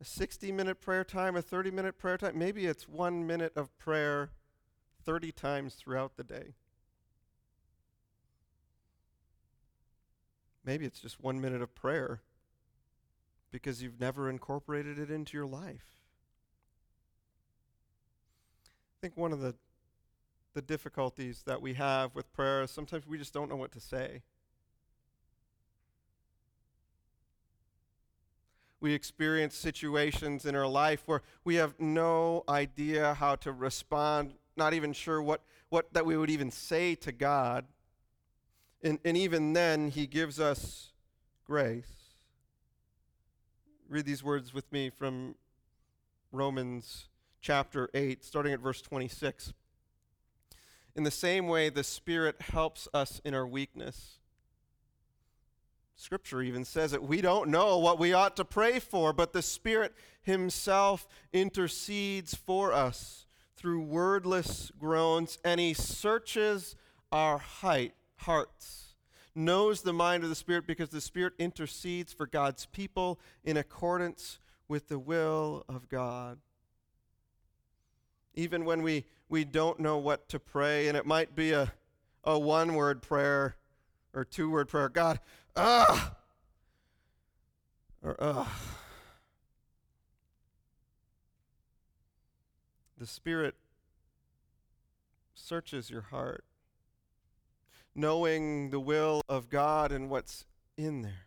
a 0.00 0.04
60 0.04 0.50
minute 0.52 0.80
prayer 0.80 1.04
time, 1.04 1.36
a 1.36 1.42
30 1.42 1.70
minute 1.70 1.98
prayer 1.98 2.16
time. 2.16 2.38
Maybe 2.38 2.66
it's 2.66 2.88
one 2.88 3.26
minute 3.26 3.52
of 3.56 3.76
prayer 3.78 4.30
30 5.04 5.32
times 5.32 5.74
throughout 5.74 6.16
the 6.16 6.24
day. 6.24 6.54
Maybe 10.64 10.86
it's 10.86 11.00
just 11.00 11.20
one 11.20 11.40
minute 11.40 11.62
of 11.62 11.74
prayer 11.74 12.20
because 13.50 13.82
you've 13.82 14.00
never 14.00 14.30
incorporated 14.30 14.98
it 14.98 15.10
into 15.10 15.36
your 15.36 15.46
life. 15.46 16.02
I 18.66 18.98
think 19.00 19.16
one 19.16 19.32
of 19.32 19.40
the, 19.40 19.54
the 20.54 20.62
difficulties 20.62 21.42
that 21.46 21.60
we 21.62 21.74
have 21.74 22.14
with 22.14 22.32
prayer 22.32 22.62
is 22.62 22.70
sometimes 22.70 23.06
we 23.06 23.18
just 23.18 23.32
don't 23.32 23.48
know 23.48 23.56
what 23.56 23.72
to 23.72 23.80
say. 23.80 24.22
We 28.80 28.94
experience 28.94 29.54
situations 29.54 30.46
in 30.46 30.54
our 30.54 30.66
life 30.66 31.02
where 31.06 31.22
we 31.44 31.56
have 31.56 31.78
no 31.78 32.44
idea 32.48 33.14
how 33.14 33.36
to 33.36 33.52
respond, 33.52 34.34
not 34.56 34.72
even 34.72 34.92
sure 34.92 35.20
what, 35.20 35.42
what 35.68 35.92
that 35.92 36.06
we 36.06 36.16
would 36.16 36.30
even 36.30 36.50
say 36.50 36.94
to 36.96 37.12
God. 37.12 37.66
And, 38.82 38.98
and 39.04 39.16
even 39.16 39.52
then, 39.52 39.88
He 39.88 40.06
gives 40.06 40.40
us 40.40 40.92
grace. 41.44 42.14
Read 43.88 44.06
these 44.06 44.24
words 44.24 44.54
with 44.54 44.70
me 44.72 44.88
from 44.88 45.34
Romans 46.32 47.08
chapter 47.42 47.90
8, 47.92 48.24
starting 48.24 48.52
at 48.52 48.60
verse 48.60 48.80
26. 48.80 49.52
In 50.96 51.02
the 51.02 51.10
same 51.10 51.48
way, 51.48 51.68
the 51.68 51.84
Spirit 51.84 52.40
helps 52.40 52.88
us 52.94 53.20
in 53.24 53.34
our 53.34 53.46
weakness. 53.46 54.19
Scripture 56.00 56.40
even 56.40 56.64
says 56.64 56.92
that 56.92 57.02
we 57.02 57.20
don't 57.20 57.50
know 57.50 57.76
what 57.76 57.98
we 57.98 58.14
ought 58.14 58.34
to 58.36 58.44
pray 58.44 58.78
for, 58.78 59.12
but 59.12 59.34
the 59.34 59.42
Spirit 59.42 59.92
Himself 60.22 61.06
intercedes 61.30 62.34
for 62.34 62.72
us 62.72 63.26
through 63.54 63.82
wordless 63.82 64.72
groans, 64.78 65.38
and 65.44 65.60
He 65.60 65.74
searches 65.74 66.74
our 67.12 67.36
height, 67.36 67.92
hearts, 68.16 68.94
knows 69.34 69.82
the 69.82 69.92
mind 69.92 70.22
of 70.22 70.30
the 70.30 70.34
Spirit 70.34 70.66
because 70.66 70.88
the 70.88 71.02
Spirit 71.02 71.34
intercedes 71.38 72.14
for 72.14 72.26
God's 72.26 72.64
people 72.64 73.20
in 73.44 73.58
accordance 73.58 74.38
with 74.68 74.88
the 74.88 74.98
will 74.98 75.66
of 75.68 75.90
God. 75.90 76.38
Even 78.34 78.64
when 78.64 78.80
we, 78.80 79.04
we 79.28 79.44
don't 79.44 79.78
know 79.78 79.98
what 79.98 80.30
to 80.30 80.40
pray, 80.40 80.88
and 80.88 80.96
it 80.96 81.04
might 81.04 81.36
be 81.36 81.52
a, 81.52 81.70
a 82.24 82.38
one 82.38 82.74
word 82.74 83.02
prayer 83.02 83.56
or 84.14 84.24
two 84.24 84.50
word 84.50 84.68
prayer 84.68 84.88
God, 84.88 85.20
ah, 85.56 86.16
or 88.02 88.16
ah. 88.20 88.60
The 92.98 93.06
Spirit 93.06 93.54
searches 95.34 95.88
your 95.88 96.02
heart, 96.02 96.44
knowing 97.94 98.70
the 98.70 98.80
will 98.80 99.22
of 99.28 99.48
God 99.48 99.90
and 99.90 100.10
what's 100.10 100.44
in 100.76 101.02
there, 101.02 101.26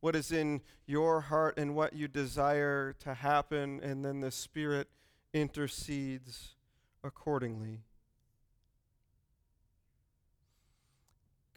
what 0.00 0.14
is 0.14 0.30
in 0.30 0.60
your 0.86 1.22
heart 1.22 1.58
and 1.58 1.74
what 1.74 1.94
you 1.94 2.06
desire 2.06 2.94
to 3.00 3.14
happen, 3.14 3.80
and 3.82 4.04
then 4.04 4.20
the 4.20 4.30
Spirit 4.30 4.88
intercedes 5.34 6.54
accordingly. 7.02 7.80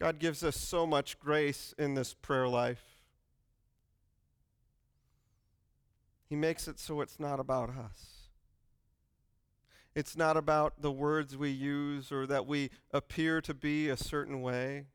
God 0.04 0.18
gives 0.18 0.44
us 0.44 0.58
so 0.58 0.86
much 0.86 1.18
grace 1.18 1.74
in 1.78 1.94
this 1.94 2.12
prayer 2.12 2.46
life. 2.46 2.98
He 6.28 6.36
makes 6.36 6.68
it 6.68 6.78
so 6.78 7.00
it's 7.00 7.18
not 7.18 7.40
about 7.40 7.70
us. 7.70 8.28
It's 9.94 10.14
not 10.14 10.36
about 10.36 10.82
the 10.82 10.92
words 10.92 11.38
we 11.38 11.48
use 11.48 12.12
or 12.12 12.26
that 12.26 12.44
we 12.44 12.68
appear 12.92 13.40
to 13.40 13.54
be 13.54 13.88
a 13.88 13.96
certain 13.96 14.42
way. 14.42 14.88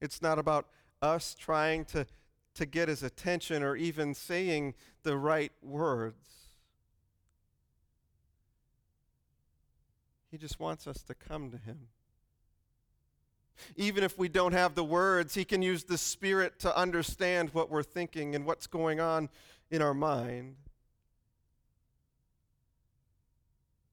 It's 0.00 0.22
not 0.22 0.38
about 0.38 0.68
us 1.02 1.34
trying 1.34 1.84
to, 1.86 2.06
to 2.54 2.66
get 2.66 2.86
his 2.86 3.02
attention 3.02 3.64
or 3.64 3.74
even 3.74 4.14
saying 4.14 4.74
the 5.02 5.16
right 5.16 5.50
words. 5.60 6.28
He 10.30 10.38
just 10.38 10.60
wants 10.60 10.86
us 10.86 11.02
to 11.02 11.14
come 11.16 11.50
to 11.50 11.58
him. 11.58 11.88
Even 13.76 14.04
if 14.04 14.18
we 14.18 14.28
don't 14.28 14.52
have 14.52 14.74
the 14.74 14.84
words, 14.84 15.34
He 15.34 15.44
can 15.44 15.62
use 15.62 15.84
the 15.84 15.98
Spirit 15.98 16.58
to 16.60 16.76
understand 16.76 17.50
what 17.52 17.70
we're 17.70 17.82
thinking 17.82 18.34
and 18.34 18.44
what's 18.44 18.66
going 18.66 19.00
on 19.00 19.28
in 19.70 19.82
our 19.82 19.94
mind. 19.94 20.56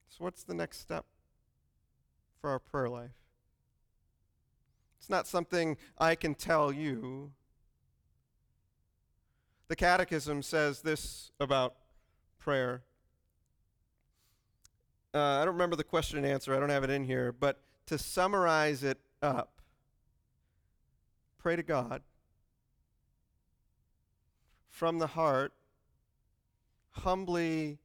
So, 0.10 0.24
what's 0.24 0.44
the 0.44 0.54
next 0.54 0.80
step 0.80 1.06
for 2.40 2.50
our 2.50 2.60
prayer 2.60 2.90
life? 2.90 3.12
It's 5.00 5.10
not 5.10 5.28
something 5.28 5.76
I 5.98 6.16
can 6.16 6.36
tell 6.36 6.72
you. 6.72 7.32
The 9.68 9.76
Catechism 9.76 10.44
says 10.44 10.82
this 10.82 11.32
about 11.40 11.76
prayer. 12.38 12.84
Uh, 15.14 15.20
I 15.20 15.46
don't 15.46 15.56
remember 15.56 15.76
the 15.76 15.84
question 15.84 16.18
and 16.18 16.28
answer, 16.28 16.56
I 16.56 16.60
don't 16.60 16.70
have 16.70 16.84
it 16.84 16.90
in 16.90 17.04
here, 17.04 17.32
but 17.32 17.60
to 17.88 17.98
summarize 17.98 18.84
it 18.84 19.00
up, 19.24 19.62
pray 21.38 21.56
to 21.56 21.64
God 21.64 22.02
from 24.70 25.00
the 25.00 25.08
heart, 25.08 25.54
humbly 26.92 27.80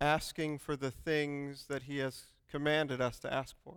asking 0.00 0.58
for 0.58 0.76
the 0.76 0.90
things 0.90 1.66
that 1.66 1.82
He 1.82 1.98
has 1.98 2.24
commanded 2.50 3.00
us 3.00 3.18
to 3.20 3.32
ask 3.32 3.54
for. 3.62 3.76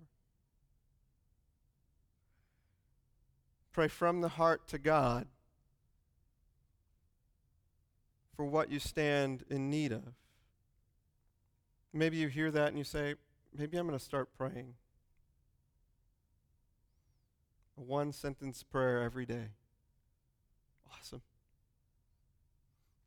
Pray 3.71 3.87
from 3.87 4.21
the 4.21 4.29
heart 4.29 4.67
to 4.69 4.77
God 4.77 5.27
for 8.35 8.45
what 8.45 8.71
you 8.71 8.79
stand 8.79 9.43
in 9.49 9.69
need 9.69 9.91
of. 9.91 10.13
Maybe 11.93 12.17
you 12.17 12.27
hear 12.27 12.51
that 12.51 12.69
and 12.69 12.77
you 12.77 12.83
say, 12.83 13.15
maybe 13.57 13.77
I'm 13.77 13.87
going 13.87 13.97
to 13.97 14.03
start 14.03 14.29
praying 14.37 14.75
a 17.81 17.83
one 17.83 18.11
sentence 18.11 18.63
prayer 18.63 19.01
every 19.01 19.25
day. 19.25 19.47
Awesome. 20.93 21.21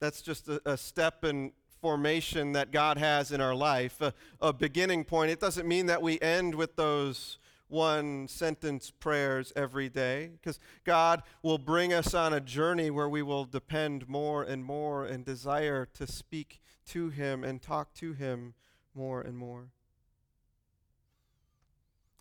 That's 0.00 0.20
just 0.20 0.48
a, 0.48 0.60
a 0.64 0.76
step 0.76 1.24
in 1.24 1.52
formation 1.80 2.52
that 2.52 2.72
God 2.72 2.98
has 2.98 3.30
in 3.30 3.40
our 3.40 3.54
life, 3.54 4.00
a, 4.00 4.12
a 4.40 4.52
beginning 4.52 5.04
point. 5.04 5.30
It 5.30 5.40
doesn't 5.40 5.68
mean 5.68 5.86
that 5.86 6.02
we 6.02 6.20
end 6.20 6.54
with 6.54 6.76
those 6.76 7.38
one 7.68 8.28
sentence 8.28 8.90
prayers 8.90 9.52
every 9.56 9.88
day 9.88 10.30
because 10.40 10.58
God 10.84 11.22
will 11.42 11.58
bring 11.58 11.92
us 11.92 12.14
on 12.14 12.32
a 12.32 12.40
journey 12.40 12.90
where 12.90 13.08
we 13.08 13.22
will 13.22 13.44
depend 13.44 14.08
more 14.08 14.42
and 14.42 14.64
more 14.64 15.04
and 15.04 15.24
desire 15.24 15.86
to 15.94 16.06
speak 16.06 16.60
to 16.86 17.08
Him 17.08 17.44
and 17.44 17.60
talk 17.60 17.94
to 17.94 18.12
Him 18.12 18.54
more 18.94 19.20
and 19.20 19.36
more. 19.36 19.68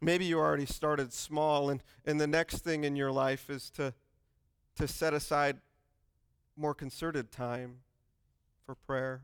Maybe 0.02 0.26
you 0.26 0.40
already 0.40 0.66
started 0.66 1.14
small, 1.14 1.70
and, 1.70 1.82
and 2.06 2.20
the 2.20 2.28
next 2.28 2.60
thing 2.60 2.84
in 2.84 2.96
your 2.96 3.12
life 3.12 3.50
is 3.50 3.70
to, 3.72 3.94
to 4.76 4.88
set 4.88 5.14
aside 5.14 5.58
more 6.56 6.74
concerted 6.74 7.32
time 7.32 7.78
for 8.66 8.76
prayer. 8.76 9.22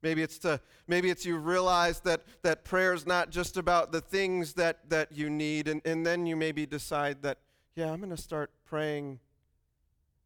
Maybe 0.00 0.22
it's 0.22 0.38
to 0.40 0.60
maybe 0.86 1.10
it's 1.10 1.26
you 1.26 1.36
realize 1.36 2.00
that 2.00 2.22
that 2.42 2.64
prayer 2.64 2.94
is 2.94 3.04
not 3.04 3.30
just 3.30 3.56
about 3.56 3.90
the 3.90 4.00
things 4.00 4.54
that 4.54 4.88
that 4.90 5.10
you 5.10 5.28
need, 5.28 5.66
and, 5.66 5.82
and 5.84 6.06
then 6.06 6.24
you 6.24 6.36
maybe 6.36 6.66
decide 6.66 7.22
that, 7.22 7.38
yeah, 7.74 7.90
I'm 7.90 8.00
gonna 8.00 8.16
start 8.16 8.52
praying 8.64 9.18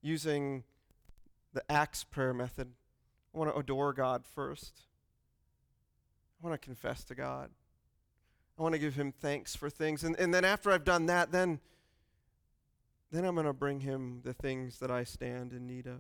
using 0.03 0.65
the 1.55 1.63
Acts 1.71 2.05
prayer 2.05 2.35
method. 2.35 2.69
I 3.35 3.39
want 3.39 3.51
to 3.51 3.59
adore 3.59 3.95
God 3.95 4.25
first. 4.27 4.83
I 6.43 6.47
want 6.47 6.61
to 6.61 6.65
confess 6.65 7.03
to 7.05 7.15
God. 7.15 7.51
I 8.63 8.65
want 8.65 8.75
to 8.75 8.79
give 8.79 8.95
him 8.95 9.11
thanks 9.11 9.57
for 9.57 9.69
things. 9.69 10.05
And, 10.05 10.15
and 10.21 10.33
then 10.33 10.45
after 10.45 10.71
I've 10.71 10.85
done 10.85 11.07
that, 11.07 11.33
then, 11.33 11.59
then 13.11 13.25
I'm 13.25 13.35
going 13.35 13.45
to 13.45 13.53
bring 13.53 13.81
him 13.81 14.21
the 14.23 14.33
things 14.33 14.79
that 14.79 14.89
I 14.89 15.03
stand 15.03 15.53
in 15.53 15.67
need 15.67 15.89
of. 15.89 15.99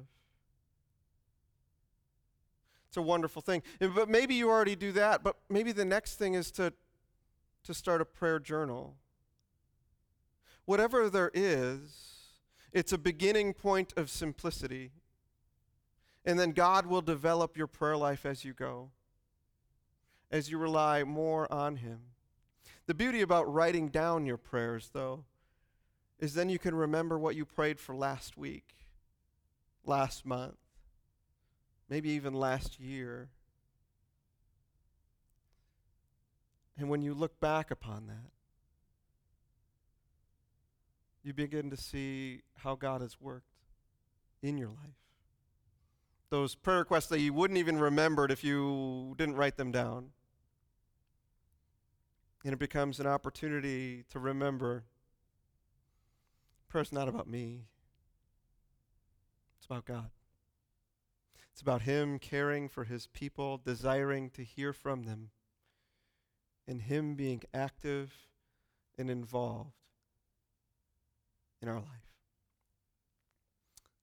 It's 2.87 2.97
a 2.97 3.03
wonderful 3.03 3.43
thing. 3.43 3.65
But 3.81 4.09
maybe 4.09 4.37
you 4.37 4.49
already 4.49 4.77
do 4.77 4.93
that, 4.93 5.25
but 5.25 5.39
maybe 5.51 5.73
the 5.73 5.85
next 5.85 6.21
thing 6.21 6.35
is 6.35 6.53
to, 6.53 6.73
to 7.65 7.75
start 7.75 8.01
a 8.01 8.05
prayer 8.05 8.39
journal. 8.39 8.95
Whatever 10.65 11.11
there 11.11 11.33
is, 11.35 12.29
it's 12.73 12.93
a 12.93 12.99
beginning 12.99 13.55
point 13.55 13.93
of 13.97 14.09
simplicity. 14.09 14.93
And 16.25 16.39
then 16.39 16.53
God 16.53 16.87
will 16.87 17.03
develop 17.03 17.57
your 17.57 17.67
prayer 17.67 17.97
life 17.97 18.25
as 18.25 18.45
you 18.45 18.53
go, 18.53 18.93
as 20.31 20.49
you 20.49 20.59
rely 20.59 21.03
more 21.03 21.53
on 21.53 21.75
Him. 21.79 22.03
The 22.87 22.95
beauty 22.95 23.21
about 23.21 23.53
writing 23.53 23.89
down 23.89 24.27
your 24.27 24.37
prayers, 24.37 24.91
though, 24.93 25.25
is 26.19 26.35
then 26.35 26.49
you 26.49 26.59
can 26.59 26.75
remember 26.75 27.19
what 27.19 27.37
you 27.37 27.45
prayed 27.45 27.81
for 27.81 27.95
last 27.95 28.37
week, 28.37 28.75
last 29.85 30.27
month, 30.27 30.59
maybe 31.89 32.11
even 32.11 32.35
last 32.35 32.81
year. 32.81 33.31
And 36.77 36.89
when 36.89 37.03
you 37.03 37.15
look 37.15 37.39
back 37.41 37.71
upon 37.71 38.07
that, 38.09 38.31
you 41.23 41.33
begin 41.33 41.71
to 41.71 41.77
see 41.77 42.43
how 42.59 42.75
God 42.75 43.01
has 43.01 43.21
worked 43.21 43.47
in 44.43 44.59
your 44.59 44.69
life. 44.69 44.99
Those 46.31 46.55
prayer 46.55 46.79
requests 46.79 47.09
that 47.09 47.21
you 47.21 47.33
wouldn't 47.33 47.59
even 47.59 47.79
remembered 47.79 48.31
if 48.31 48.43
you 48.43 49.15
didn't 49.19 49.37
write 49.37 49.57
them 49.57 49.71
down. 49.71 50.11
And 52.45 52.53
it 52.53 52.59
becomes 52.59 52.99
an 52.99 53.07
opportunity 53.07 54.05
to 54.11 54.19
remember 54.19 54.85
prayer's 56.69 56.91
not 56.91 57.07
about 57.07 57.29
me, 57.29 57.67
it's 59.59 59.67
about 59.67 59.85
God. 59.85 60.11
It's 61.53 61.61
about 61.61 61.83
Him 61.83 62.19
caring 62.19 62.69
for 62.69 62.85
His 62.85 63.07
people, 63.09 63.61
desiring 63.63 64.31
to 64.31 64.43
hear 64.43 64.73
from 64.73 65.03
them, 65.03 65.31
and 66.67 66.81
Him 66.81 67.15
being 67.15 67.43
active 67.53 68.15
and 68.97 69.11
involved 69.11 69.75
in 71.61 71.69
our 71.69 71.77
life. 71.77 72.09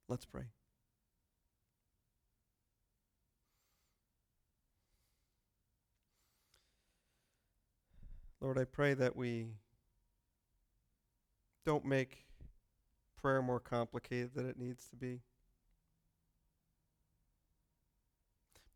Let's 0.08 0.26
pray. 0.26 0.46
Lord, 8.42 8.58
I 8.58 8.64
pray 8.64 8.94
that 8.94 9.16
we 9.16 9.48
don't 11.66 11.84
make 11.84 12.26
prayer 13.22 13.42
more 13.42 13.60
complicated 13.60 14.34
than 14.34 14.48
it 14.48 14.58
needs 14.58 14.88
to 14.90 14.96
be. 14.96 15.20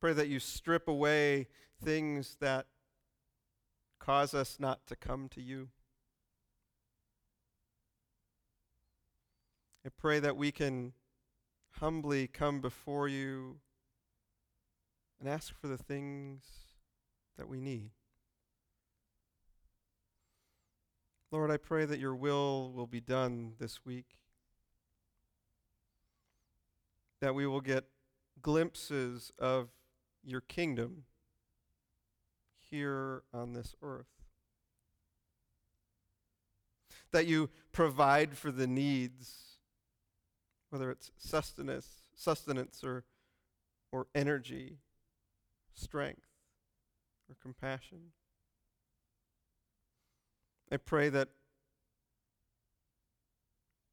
Pray 0.02 0.12
that 0.12 0.28
you 0.28 0.40
strip 0.40 0.90
away 0.90 1.48
things 1.82 2.36
that 2.42 2.66
cause 4.00 4.34
us 4.34 4.58
not 4.60 4.86
to 4.88 4.98
come 4.98 5.30
to 5.30 5.42
you. 5.42 5.70
I 9.86 9.90
pray 9.98 10.20
that 10.20 10.36
we 10.36 10.52
can 10.52 10.92
humbly 11.80 12.28
come 12.28 12.60
before 12.60 13.08
you 13.08 13.60
and 15.22 15.30
ask 15.30 15.54
for 15.58 15.68
the 15.68 15.78
things 15.78 16.44
that 17.38 17.48
we 17.48 17.62
need. 17.62 17.92
Lord, 21.34 21.50
I 21.50 21.58
pray 21.58 21.86
that 21.86 22.00
your 22.00 22.14
will 22.14 22.72
will 22.74 22.86
be 22.86 23.00
done 23.00 23.54
this 23.58 23.84
week. 23.84 24.06
That 27.22 27.34
we 27.34 27.48
will 27.48 27.60
get 27.60 27.86
glimpses 28.44 29.32
of 29.40 29.70
your 30.24 30.42
kingdom 30.42 31.06
here 32.70 33.24
on 33.34 33.54
this 33.54 33.76
earth. 33.82 34.06
That 37.12 37.26
you 37.26 37.50
provide 37.72 38.38
for 38.38 38.52
the 38.52 38.68
needs, 38.68 39.58
whether 40.70 40.92
it's 40.92 41.10
sustenance, 41.18 42.04
sustenance 42.16 42.84
or, 42.84 43.06
or 43.92 44.06
energy, 44.14 44.78
strength, 45.74 46.28
or 47.28 47.36
compassion. 47.42 48.12
I 50.74 50.78
pray 50.78 51.10
that 51.10 51.30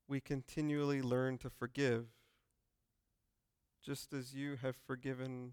we 0.09 0.19
continually 0.19 1.03
learn 1.03 1.37
to 1.39 1.51
forgive 1.51 2.07
just 3.85 4.15
as 4.15 4.33
you 4.33 4.57
have 4.63 4.77
forgiven 4.87 5.53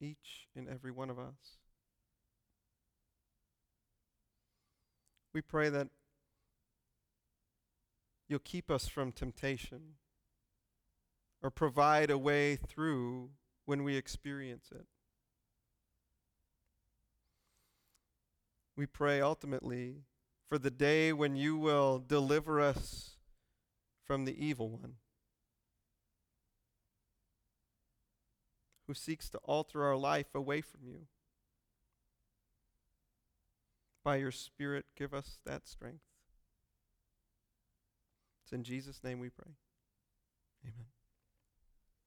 each 0.00 0.48
and 0.56 0.66
every 0.66 0.90
one 0.90 1.10
of 1.10 1.18
us. 1.18 1.58
We 5.34 5.42
pray 5.42 5.68
that 5.68 5.88
you'll 8.26 8.38
keep 8.38 8.70
us 8.70 8.88
from 8.88 9.12
temptation 9.12 9.96
or 11.42 11.50
provide 11.50 12.08
a 12.10 12.16
way 12.16 12.56
through 12.56 13.32
when 13.66 13.84
we 13.84 13.96
experience 13.96 14.70
it. 14.74 14.86
We 18.78 18.86
pray 18.86 19.20
ultimately 19.20 20.04
for 20.48 20.58
the 20.58 20.70
day 20.70 21.12
when 21.12 21.36
you 21.36 21.56
will 21.56 21.98
deliver 21.98 22.60
us 22.60 23.16
from 24.04 24.24
the 24.24 24.44
evil 24.44 24.70
one. 24.70 24.94
who 28.88 28.94
seeks 28.94 29.28
to 29.28 29.38
alter 29.44 29.84
our 29.84 29.96
life 29.96 30.34
away 30.34 30.62
from 30.62 30.80
you. 30.82 31.06
By 34.02 34.16
your 34.16 34.32
Spirit, 34.32 34.86
give 34.96 35.12
us 35.12 35.38
that 35.44 35.68
strength. 35.68 36.00
It's 38.42 38.52
in 38.52 38.64
Jesus' 38.64 39.04
name 39.04 39.20
we 39.20 39.28
pray. 39.28 39.52